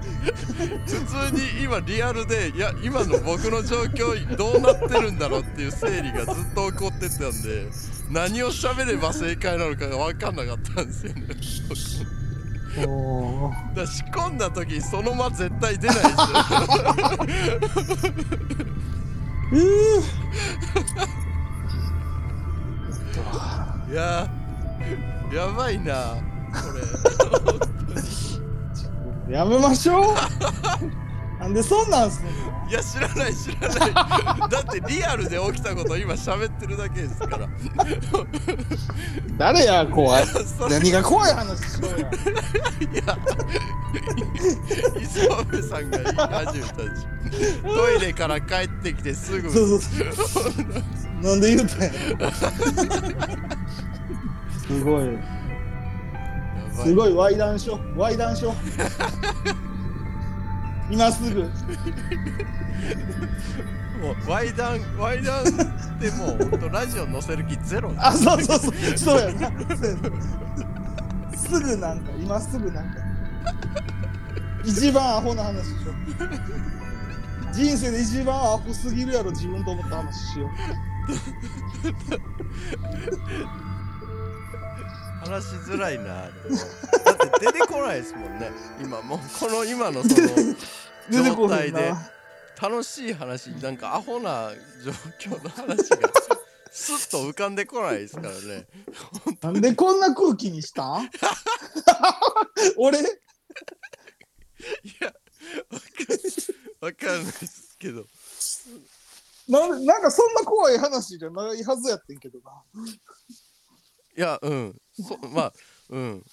[0.87, 7.67] 普通に今リアルでいや今の僕の状況どうなってるんだろうっていう整理がずっと起こってたんで
[8.11, 11.23] 何を喋れば正解なのかが分かんなかったんですよね。
[13.75, 16.17] だ仕込んだ時その間絶対出ないですよ
[23.91, 26.15] いやーやばいな
[26.53, 26.59] こ
[29.29, 29.33] れ。
[29.35, 30.05] やめましょう。
[31.41, 32.31] なんでそんなんすんの？
[32.69, 34.51] いや知らない知らない。
[34.51, 37.49] だってリアルで起きたこと今喋ってるだけですから。
[39.39, 40.25] 誰や怖い。
[40.71, 42.07] 何が怖い話しようや。
[42.07, 43.19] いや
[45.01, 47.07] 磯部さんが言い始めたし
[47.63, 49.51] トイレから帰ってきてすぐ。
[49.51, 50.53] そうそうそう
[51.23, 51.83] なんで言うたん？
[51.83, 51.91] や
[54.67, 55.19] すごい。
[56.85, 58.55] すごいワイダンしようワイダンしよう
[60.91, 61.43] 今すぐ。
[61.43, 61.49] も
[64.27, 65.47] うワイダンワイダンっ
[66.01, 67.93] てもうほんとラジオ載せる気ゼロ。
[67.99, 68.73] あそうそうそう。
[68.99, 69.95] そうやなそうや
[71.31, 72.97] なすぐなんか今すぐなんか。
[74.65, 75.77] 一番アホな話しよ
[77.51, 77.55] う。
[77.55, 80.49] 人生で一番アホすぎるやろ自分と思った話しよ
[85.25, 86.03] 話しづらいな。
[86.05, 86.57] でも
[87.05, 88.51] だって出てこないですもんね。
[88.81, 90.15] 今もうこの今のその
[91.11, 92.11] 状態でな
[92.61, 94.51] 楽しい話なんかアホな
[94.85, 94.93] 状
[95.33, 96.11] 況の話が
[96.71, 98.67] スッと浮かんでこないですからね。
[99.41, 101.11] なんでこんな空気にしたん？
[102.77, 102.99] 俺？
[103.01, 103.03] い
[105.01, 105.13] や
[105.71, 108.07] わかんわかんないですけど
[109.49, 112.63] なんでなんかそんな怖い話じゃないはずやってんけどな。
[114.17, 114.77] いやうん。
[114.93, 115.53] そまあ
[115.89, 116.25] うん。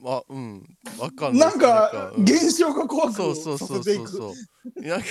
[0.00, 0.76] まあうん。
[0.98, 1.50] わかんない。
[1.50, 2.22] なんかうん。
[2.22, 4.10] 現象が怖くそうそうさそうせていうく。
[4.10, 4.32] そそ
[4.76, 5.06] うなんか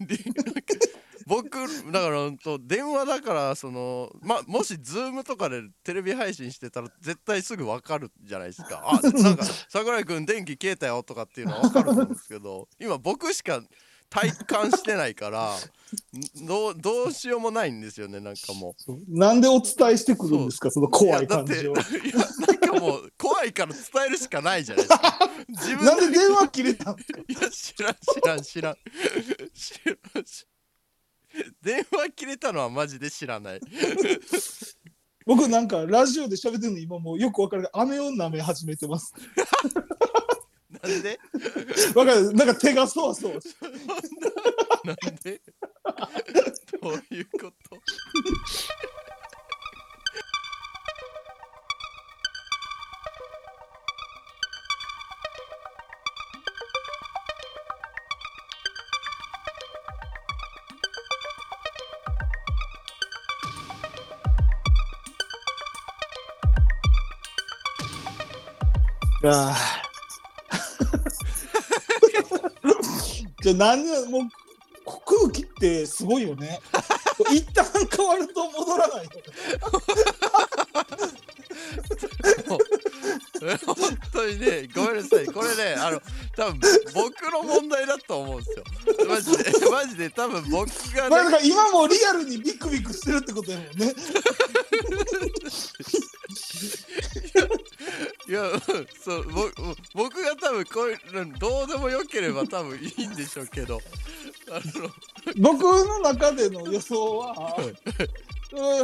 [0.00, 0.62] りなんか
[1.26, 1.50] 僕
[1.92, 8.82] だからと電話だからそのまもしズームとかでテレビ配信してたら絶対すぐ分かるじゃないですか。
[8.86, 13.60] あなんか 桜井君電気消えたよとかっていうのは分かると思うんですけど今僕しか
[14.10, 15.54] 体感してないから
[16.42, 18.94] んどうどうしようもないんですよねなんかもう。
[19.08, 21.74] なんでお伝えしてくるんですかその怖い感じを。
[21.74, 21.84] いや
[22.46, 25.18] なんかもう怖いから伝えるしかないじゃないですか。
[25.48, 27.20] 自分なんで電話切れたんですか？
[27.28, 28.76] いや知らん知らん知らん。
[29.54, 29.80] 知
[30.14, 30.46] らんし
[31.62, 33.60] 電話切れたのはマジで知らない。
[35.26, 39.12] 僕なんかラジオで喋ってるの今もうよくわかるが飴を舐め始めてます。
[40.82, 41.18] なんで？
[41.94, 42.32] わかる。
[42.34, 43.66] なんか手がそわそわして
[44.84, 45.40] なんで？
[46.80, 47.78] どういうこと？
[69.24, 69.77] ああ。
[73.48, 74.22] じゃあ何もう
[74.84, 76.60] こ空気ってすごいよね。
[77.32, 77.64] 一旦
[77.96, 79.10] 変わると戻らないよね。
[83.64, 83.76] 本
[84.12, 86.02] 当にねごめんなさいこれねあの
[86.36, 86.60] 多分
[86.92, 88.64] 僕の問題だと思うんですよ
[89.08, 93.94] マジでマジで多分僕がねまあだから今もリアルにビクビクしてるってことやもんね。
[98.28, 98.60] いやうん
[99.02, 99.24] そう
[99.94, 103.80] 僕が多分こういううんどうでもよければ多分いいんでしょうけど。
[104.50, 104.90] あの
[105.36, 107.56] 僕の中での予想は、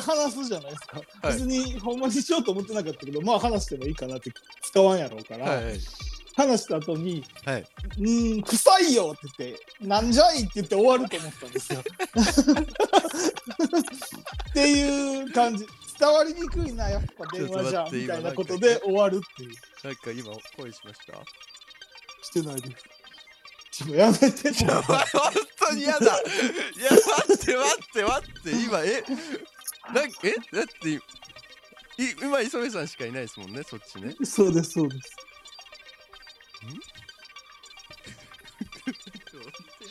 [0.03, 1.33] 話すじゃないですか、はい。
[1.33, 4.31] 別にほんまにしようと思ってなかったけどまあ話してもいいかなって
[4.63, 5.81] 使わんやろうから、はいはい。
[6.37, 7.67] 話した後にはい
[7.97, 11.81] 「うーん臭いよ」って言って「なんじゃい」って言って終わると思ったんですよ。
[14.51, 15.65] っていう感じ
[15.99, 19.51] 伝わりにくいなやっぱ電話じゃんみたいなことで終わるっていう。
[19.85, 21.13] なんか今恋しました？
[22.23, 22.85] してないです。
[23.71, 24.31] ちょっとやめてい
[24.67, 24.99] や本
[25.59, 26.07] 当に嫌だ。
[26.07, 26.15] いや
[26.91, 29.05] 待って待って待って今え？
[29.93, 30.33] なんかえ？
[30.57, 31.01] だってい
[32.23, 34.15] 今磯部さんしかいないですもんねそっちね。
[34.25, 35.17] そうですそうです。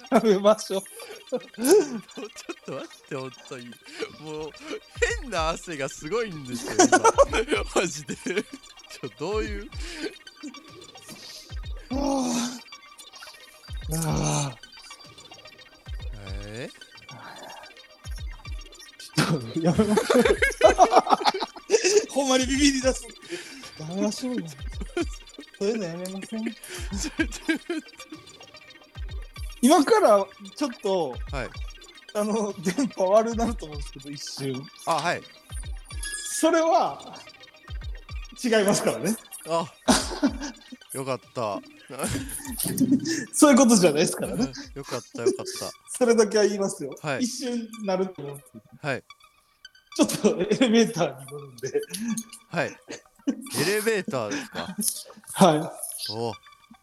[0.11, 0.81] やめましょう。
[1.33, 1.41] ちょっ
[2.65, 3.65] と待って本当に
[4.21, 4.51] もう
[5.21, 9.69] 変な汗がすごいんですよ今マジでちょどういう？
[11.91, 11.95] あ
[13.93, 14.57] ああ
[16.45, 16.69] え
[19.19, 20.33] あやめましょう。
[22.11, 23.07] ほんまにビビり出す。
[23.79, 24.45] やめましょうよ。
[25.59, 26.45] そういうのやめません。
[29.63, 31.49] 今からちょっとはい。
[32.15, 34.63] あの電波悪くなると思うんですけど一瞬。
[34.85, 35.21] あはい。
[36.29, 37.15] それは
[38.43, 39.15] 違いますからね。
[39.49, 39.65] あ。
[40.93, 41.59] よかった。
[43.31, 44.51] そういうことじゃないですからね。
[44.75, 45.45] よかったよかっ
[45.87, 46.93] それだけは言いますよ。
[47.01, 47.23] はい。
[47.23, 48.51] 一瞬なると思うんです。
[48.85, 49.03] はい。
[49.95, 51.81] ちょっとエレベーターに乗るんで。
[52.49, 52.67] はい。
[52.67, 55.47] エレベーターですか？
[55.47, 55.73] は
[56.11, 56.33] お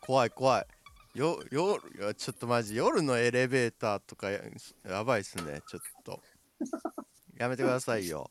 [0.00, 0.66] 怖い怖い
[1.14, 1.80] よよ
[2.16, 4.40] ちょっとマジ夜のエレベーターとかや
[4.88, 6.22] やばいっすねちょっと。
[7.36, 8.30] やめてくださいよ。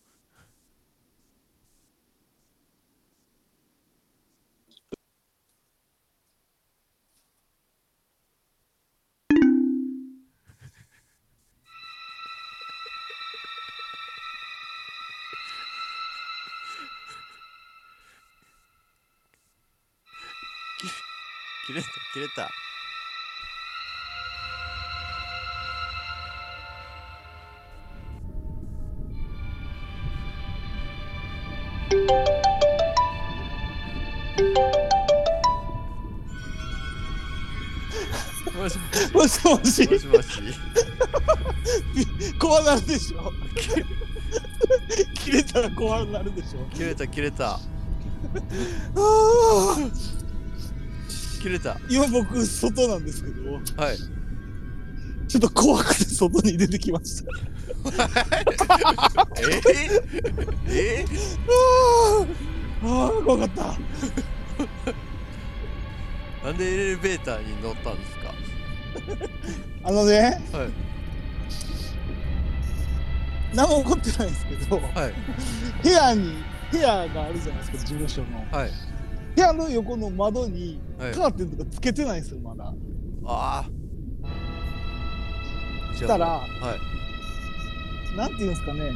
[20.79, 20.87] き
[21.67, 22.68] 切れた切れた。
[38.59, 38.79] もしい。
[39.13, 39.87] もしもし。
[39.87, 40.27] もしもし。
[42.39, 43.31] 怖なるでしょ。
[45.15, 46.65] 切れたら怖なるでしょ。
[46.73, 47.59] 切れた切れた。
[51.41, 51.77] 切れた。
[51.89, 53.97] 今僕外なんですけど、はい。
[55.27, 57.31] ちょっと怖くて外に出てきました。
[59.39, 59.43] え？
[59.45, 59.61] ー、
[60.67, 61.05] え？
[61.47, 62.87] あー。
[63.07, 63.61] あー怖かった。
[63.63, 63.77] ー、
[66.45, 68.18] なんでエレベーターに乗ったんですか？
[69.83, 70.69] あのね、はい。
[73.55, 74.75] 何も起こってないんですけど。
[74.77, 75.13] はい。
[75.83, 76.33] 部屋に
[76.71, 78.45] 部屋があるじゃないですか事務所の。
[78.51, 78.69] はい。
[79.35, 81.13] 部屋の横の窓にはい。
[81.13, 82.73] カーテンとかつけてないんですよまだ。
[83.25, 83.69] ああ
[85.95, 86.45] したらは
[88.13, 88.17] い。
[88.17, 88.91] なんていうんですかね。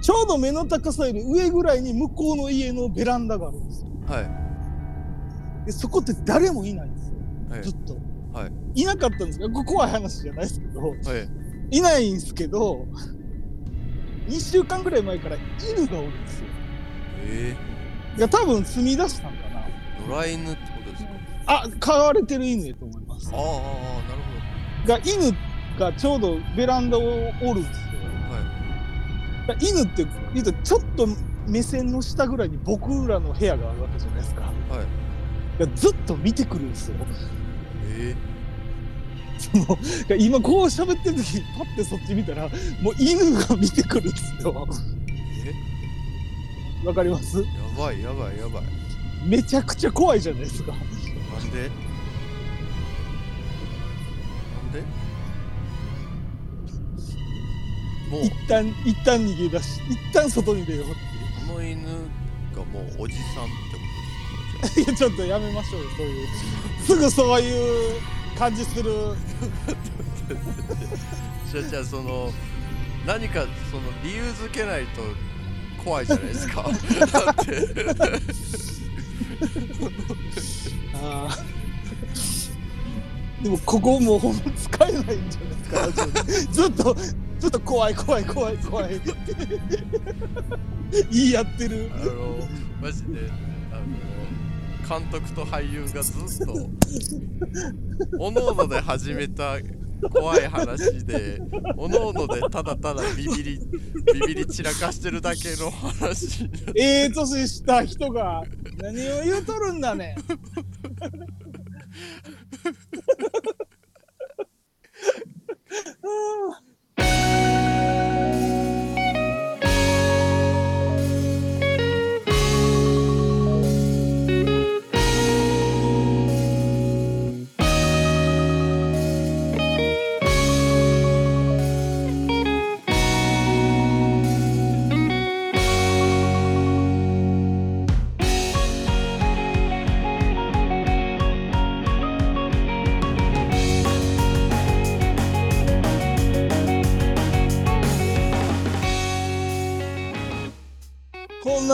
[0.00, 3.88] ちょうど目の高さより上ぐらいに向こうの家のベランダがあるんですよ。
[4.06, 5.66] はい。
[5.66, 7.14] でそこって誰もいないんですよ。
[7.50, 7.62] はい。
[7.62, 7.96] ずっと、
[8.32, 8.80] はい。
[8.82, 9.48] いなかったんですか？
[9.50, 10.80] こ怖い話じゃないですけど。
[10.80, 10.96] はい。
[11.76, 12.86] いないんですけど
[14.28, 16.46] 2週間ぐらい前から犬がおるんですよ。
[17.24, 17.56] え
[18.16, 19.60] いや多分住み出したんかな。
[20.06, 21.10] ー、野良犬ってことですか？
[21.46, 23.30] あ飼われてる犬やと思います。
[23.32, 23.48] ああああ
[24.88, 25.36] なるが犬
[25.78, 27.04] がちょうどベランダをお
[27.54, 27.86] るんですよ。
[28.28, 28.34] ほ
[29.46, 29.66] どはい。
[29.66, 31.06] 犬って言うとちょっと
[31.46, 34.42] 目線の下ぐらいに僕らの部屋があるわけじゃないですか。
[34.42, 34.50] は
[35.66, 35.68] い。
[35.74, 36.96] ずっと見てくるんですよ
[37.88, 38.14] え
[39.38, 39.78] そのい
[40.08, 42.48] や今こう喋ってる時パッてそっち見たら
[42.82, 44.66] もう犬が見てくるんですよ。
[46.84, 46.86] え？
[46.86, 47.38] わかります？
[47.38, 47.44] や
[47.76, 48.62] ばいやばいやばい。
[49.26, 50.72] めちゃくちゃ怖いじゃないですか。
[50.72, 50.80] なん
[51.50, 51.70] で？
[54.54, 54.80] なんで？
[58.10, 58.24] もう。
[58.24, 60.94] 一旦一旦逃げ出し一旦外に出ようって
[61.48, 61.84] この犬
[62.54, 63.48] がもうおじさん
[64.76, 66.28] いやちょっとやめましょうよそういう。
[66.84, 68.00] すぐそういう
[68.36, 68.92] 感じする。
[71.52, 72.32] じゃあじゃあその
[73.06, 75.02] 何かその理由付けないと
[75.82, 76.62] 怖いじゃないですか。
[76.62, 77.68] だって
[80.94, 81.58] あー。
[83.42, 86.96] でもここもうほんま使えないんじゃないですかずっと
[87.38, 89.00] ずっと怖い怖い怖い怖い。
[91.12, 91.90] 言い合ってる。
[91.94, 92.48] あの
[92.82, 93.30] マジで
[93.70, 94.17] あの
[94.88, 96.52] 監督と俳優がずっと
[98.18, 99.58] おのおので始めた
[100.10, 101.40] 怖い話で
[101.76, 103.60] おのおのでただただビビり
[104.14, 106.48] ビビり散らかしてるだけの話。
[106.74, 108.42] ええ年した人が
[108.78, 110.16] 何を言うとるんだね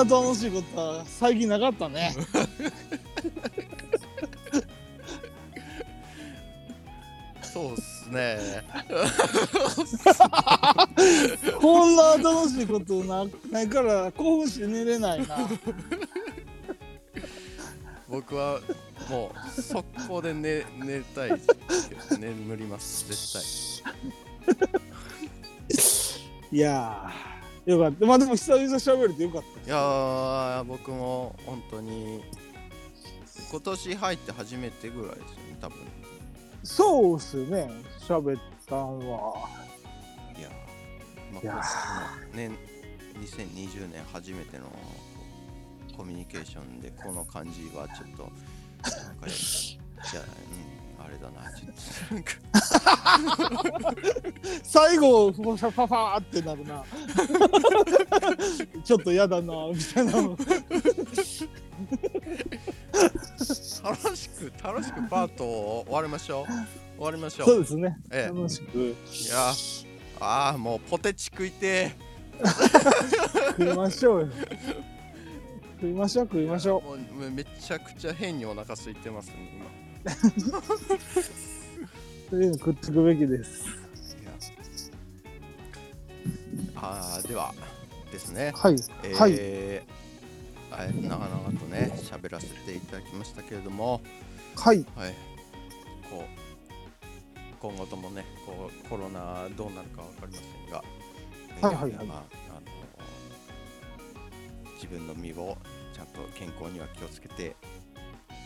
[0.05, 2.14] な楽しいことは最近なかったね。
[7.42, 8.64] そうっすね。
[11.61, 15.48] こんな楽しいことなないから興奮して寝れないな。
[18.09, 18.61] 僕は
[19.09, 21.40] もう速攻で寝寝たい
[22.18, 23.42] 眠ります絶対。
[26.52, 27.34] いやー
[27.67, 28.07] よかった。
[28.07, 29.67] まあでも久々喋れてよかった。
[29.67, 32.23] いやー僕も本当に
[33.51, 35.79] 今年入って初めてぐらいですよね多分。
[36.62, 39.49] そうっすね喋ったんは。
[40.39, 41.62] いやー、まあ、いや
[42.31, 42.51] こね
[43.21, 44.65] 2020年初めての
[45.97, 48.23] コミュニケーションでこの感じはちょっと
[48.83, 51.74] なんかじゃあ、うん、あれだなちょっ
[52.09, 52.32] となんか。
[54.62, 56.82] 最後ファファファってなるな。
[58.82, 60.30] ちょっと嫌だなみたいなの。
[63.82, 66.46] 楽しく楽しくパートを終わりましょう。
[66.96, 67.46] 終わりましょう。
[67.48, 67.98] そうですね。
[68.11, 68.78] え楽しく。
[68.78, 68.94] え、い
[69.28, 69.52] や
[70.20, 71.92] ああもうポテチ食いて
[73.59, 74.28] 食いましょうよ。
[75.80, 79.66] 食いましょう食いましょもうもうめちゃくちゃ変にお腹空いてますね今。
[79.66, 79.84] う
[82.30, 83.64] そういうの食ってくべきです。
[86.76, 87.55] あーでは
[88.12, 88.52] ですね。
[88.55, 89.32] はい、えはい。
[89.32, 89.82] ー
[90.70, 94.02] はい、長々とね喋らせていただきましたけれども、
[94.57, 94.84] はい。
[94.94, 95.14] はい、
[96.11, 96.28] こう
[97.61, 100.84] 今後ともねこうコロナどうなるかわかりませんが、
[101.68, 101.92] はいはい。
[101.96, 102.66] はいまああの
[104.74, 105.57] 自分の身を
[105.94, 107.57] ちゃんと健康には気をつけて、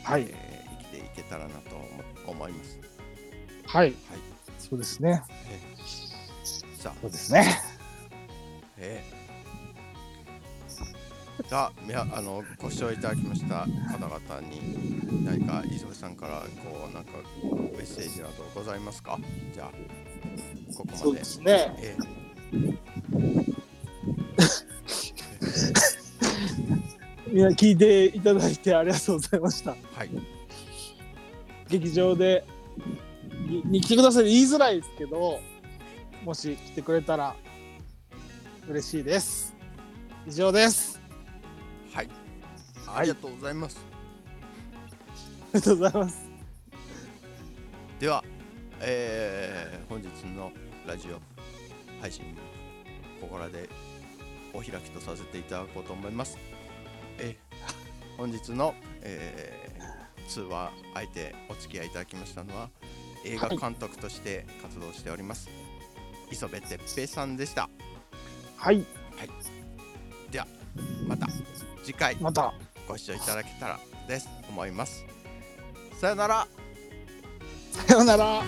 [0.04, 0.26] はい。
[0.28, 0.57] えー
[0.98, 1.76] いけたらなと
[2.26, 2.78] 思います。
[3.66, 3.94] はい、はい、
[4.58, 5.22] そうですね。
[5.50, 7.60] えー、さあ、そうですね。
[8.78, 9.18] えー
[11.48, 19.18] さあ、いやあのご視聴いただきました方々に何か飯塚さんからこうなんかメッセージなどございますか？
[19.54, 19.70] じゃあ
[20.76, 20.98] ここまで。
[20.98, 21.72] そうですね。
[21.78, 22.78] えー
[27.32, 29.70] いや聞いていただいてありがとうございました。
[29.70, 30.10] はい
[31.68, 32.44] 劇場で
[33.46, 35.40] にに来てください言いづらいですけど、
[36.24, 37.36] もし来てくれたら
[38.68, 39.54] 嬉しいです。
[40.26, 41.00] 以上です。
[41.92, 42.08] はい
[42.86, 43.78] ありがとうございます、
[45.54, 46.28] ありがとうございます。
[48.00, 48.24] では、
[48.80, 50.52] えー本日の
[50.86, 51.20] ラジオ
[52.00, 52.24] 配信
[53.20, 53.68] ここらで
[54.54, 56.38] お開きとさせていただこうと思います。
[57.18, 59.97] えー本日の、えー
[60.28, 62.68] 通話相手お付き合いいただきましたのは
[63.24, 65.48] 映画監督として活動しております、
[66.30, 67.68] 磯部哲平さんでした。
[68.56, 68.84] はい、
[70.30, 70.46] では
[71.06, 71.26] また
[71.82, 72.52] 次回また。
[72.86, 75.04] ご視聴いただけたらです思います。
[76.00, 76.46] さよなら。
[77.70, 78.42] さようなら。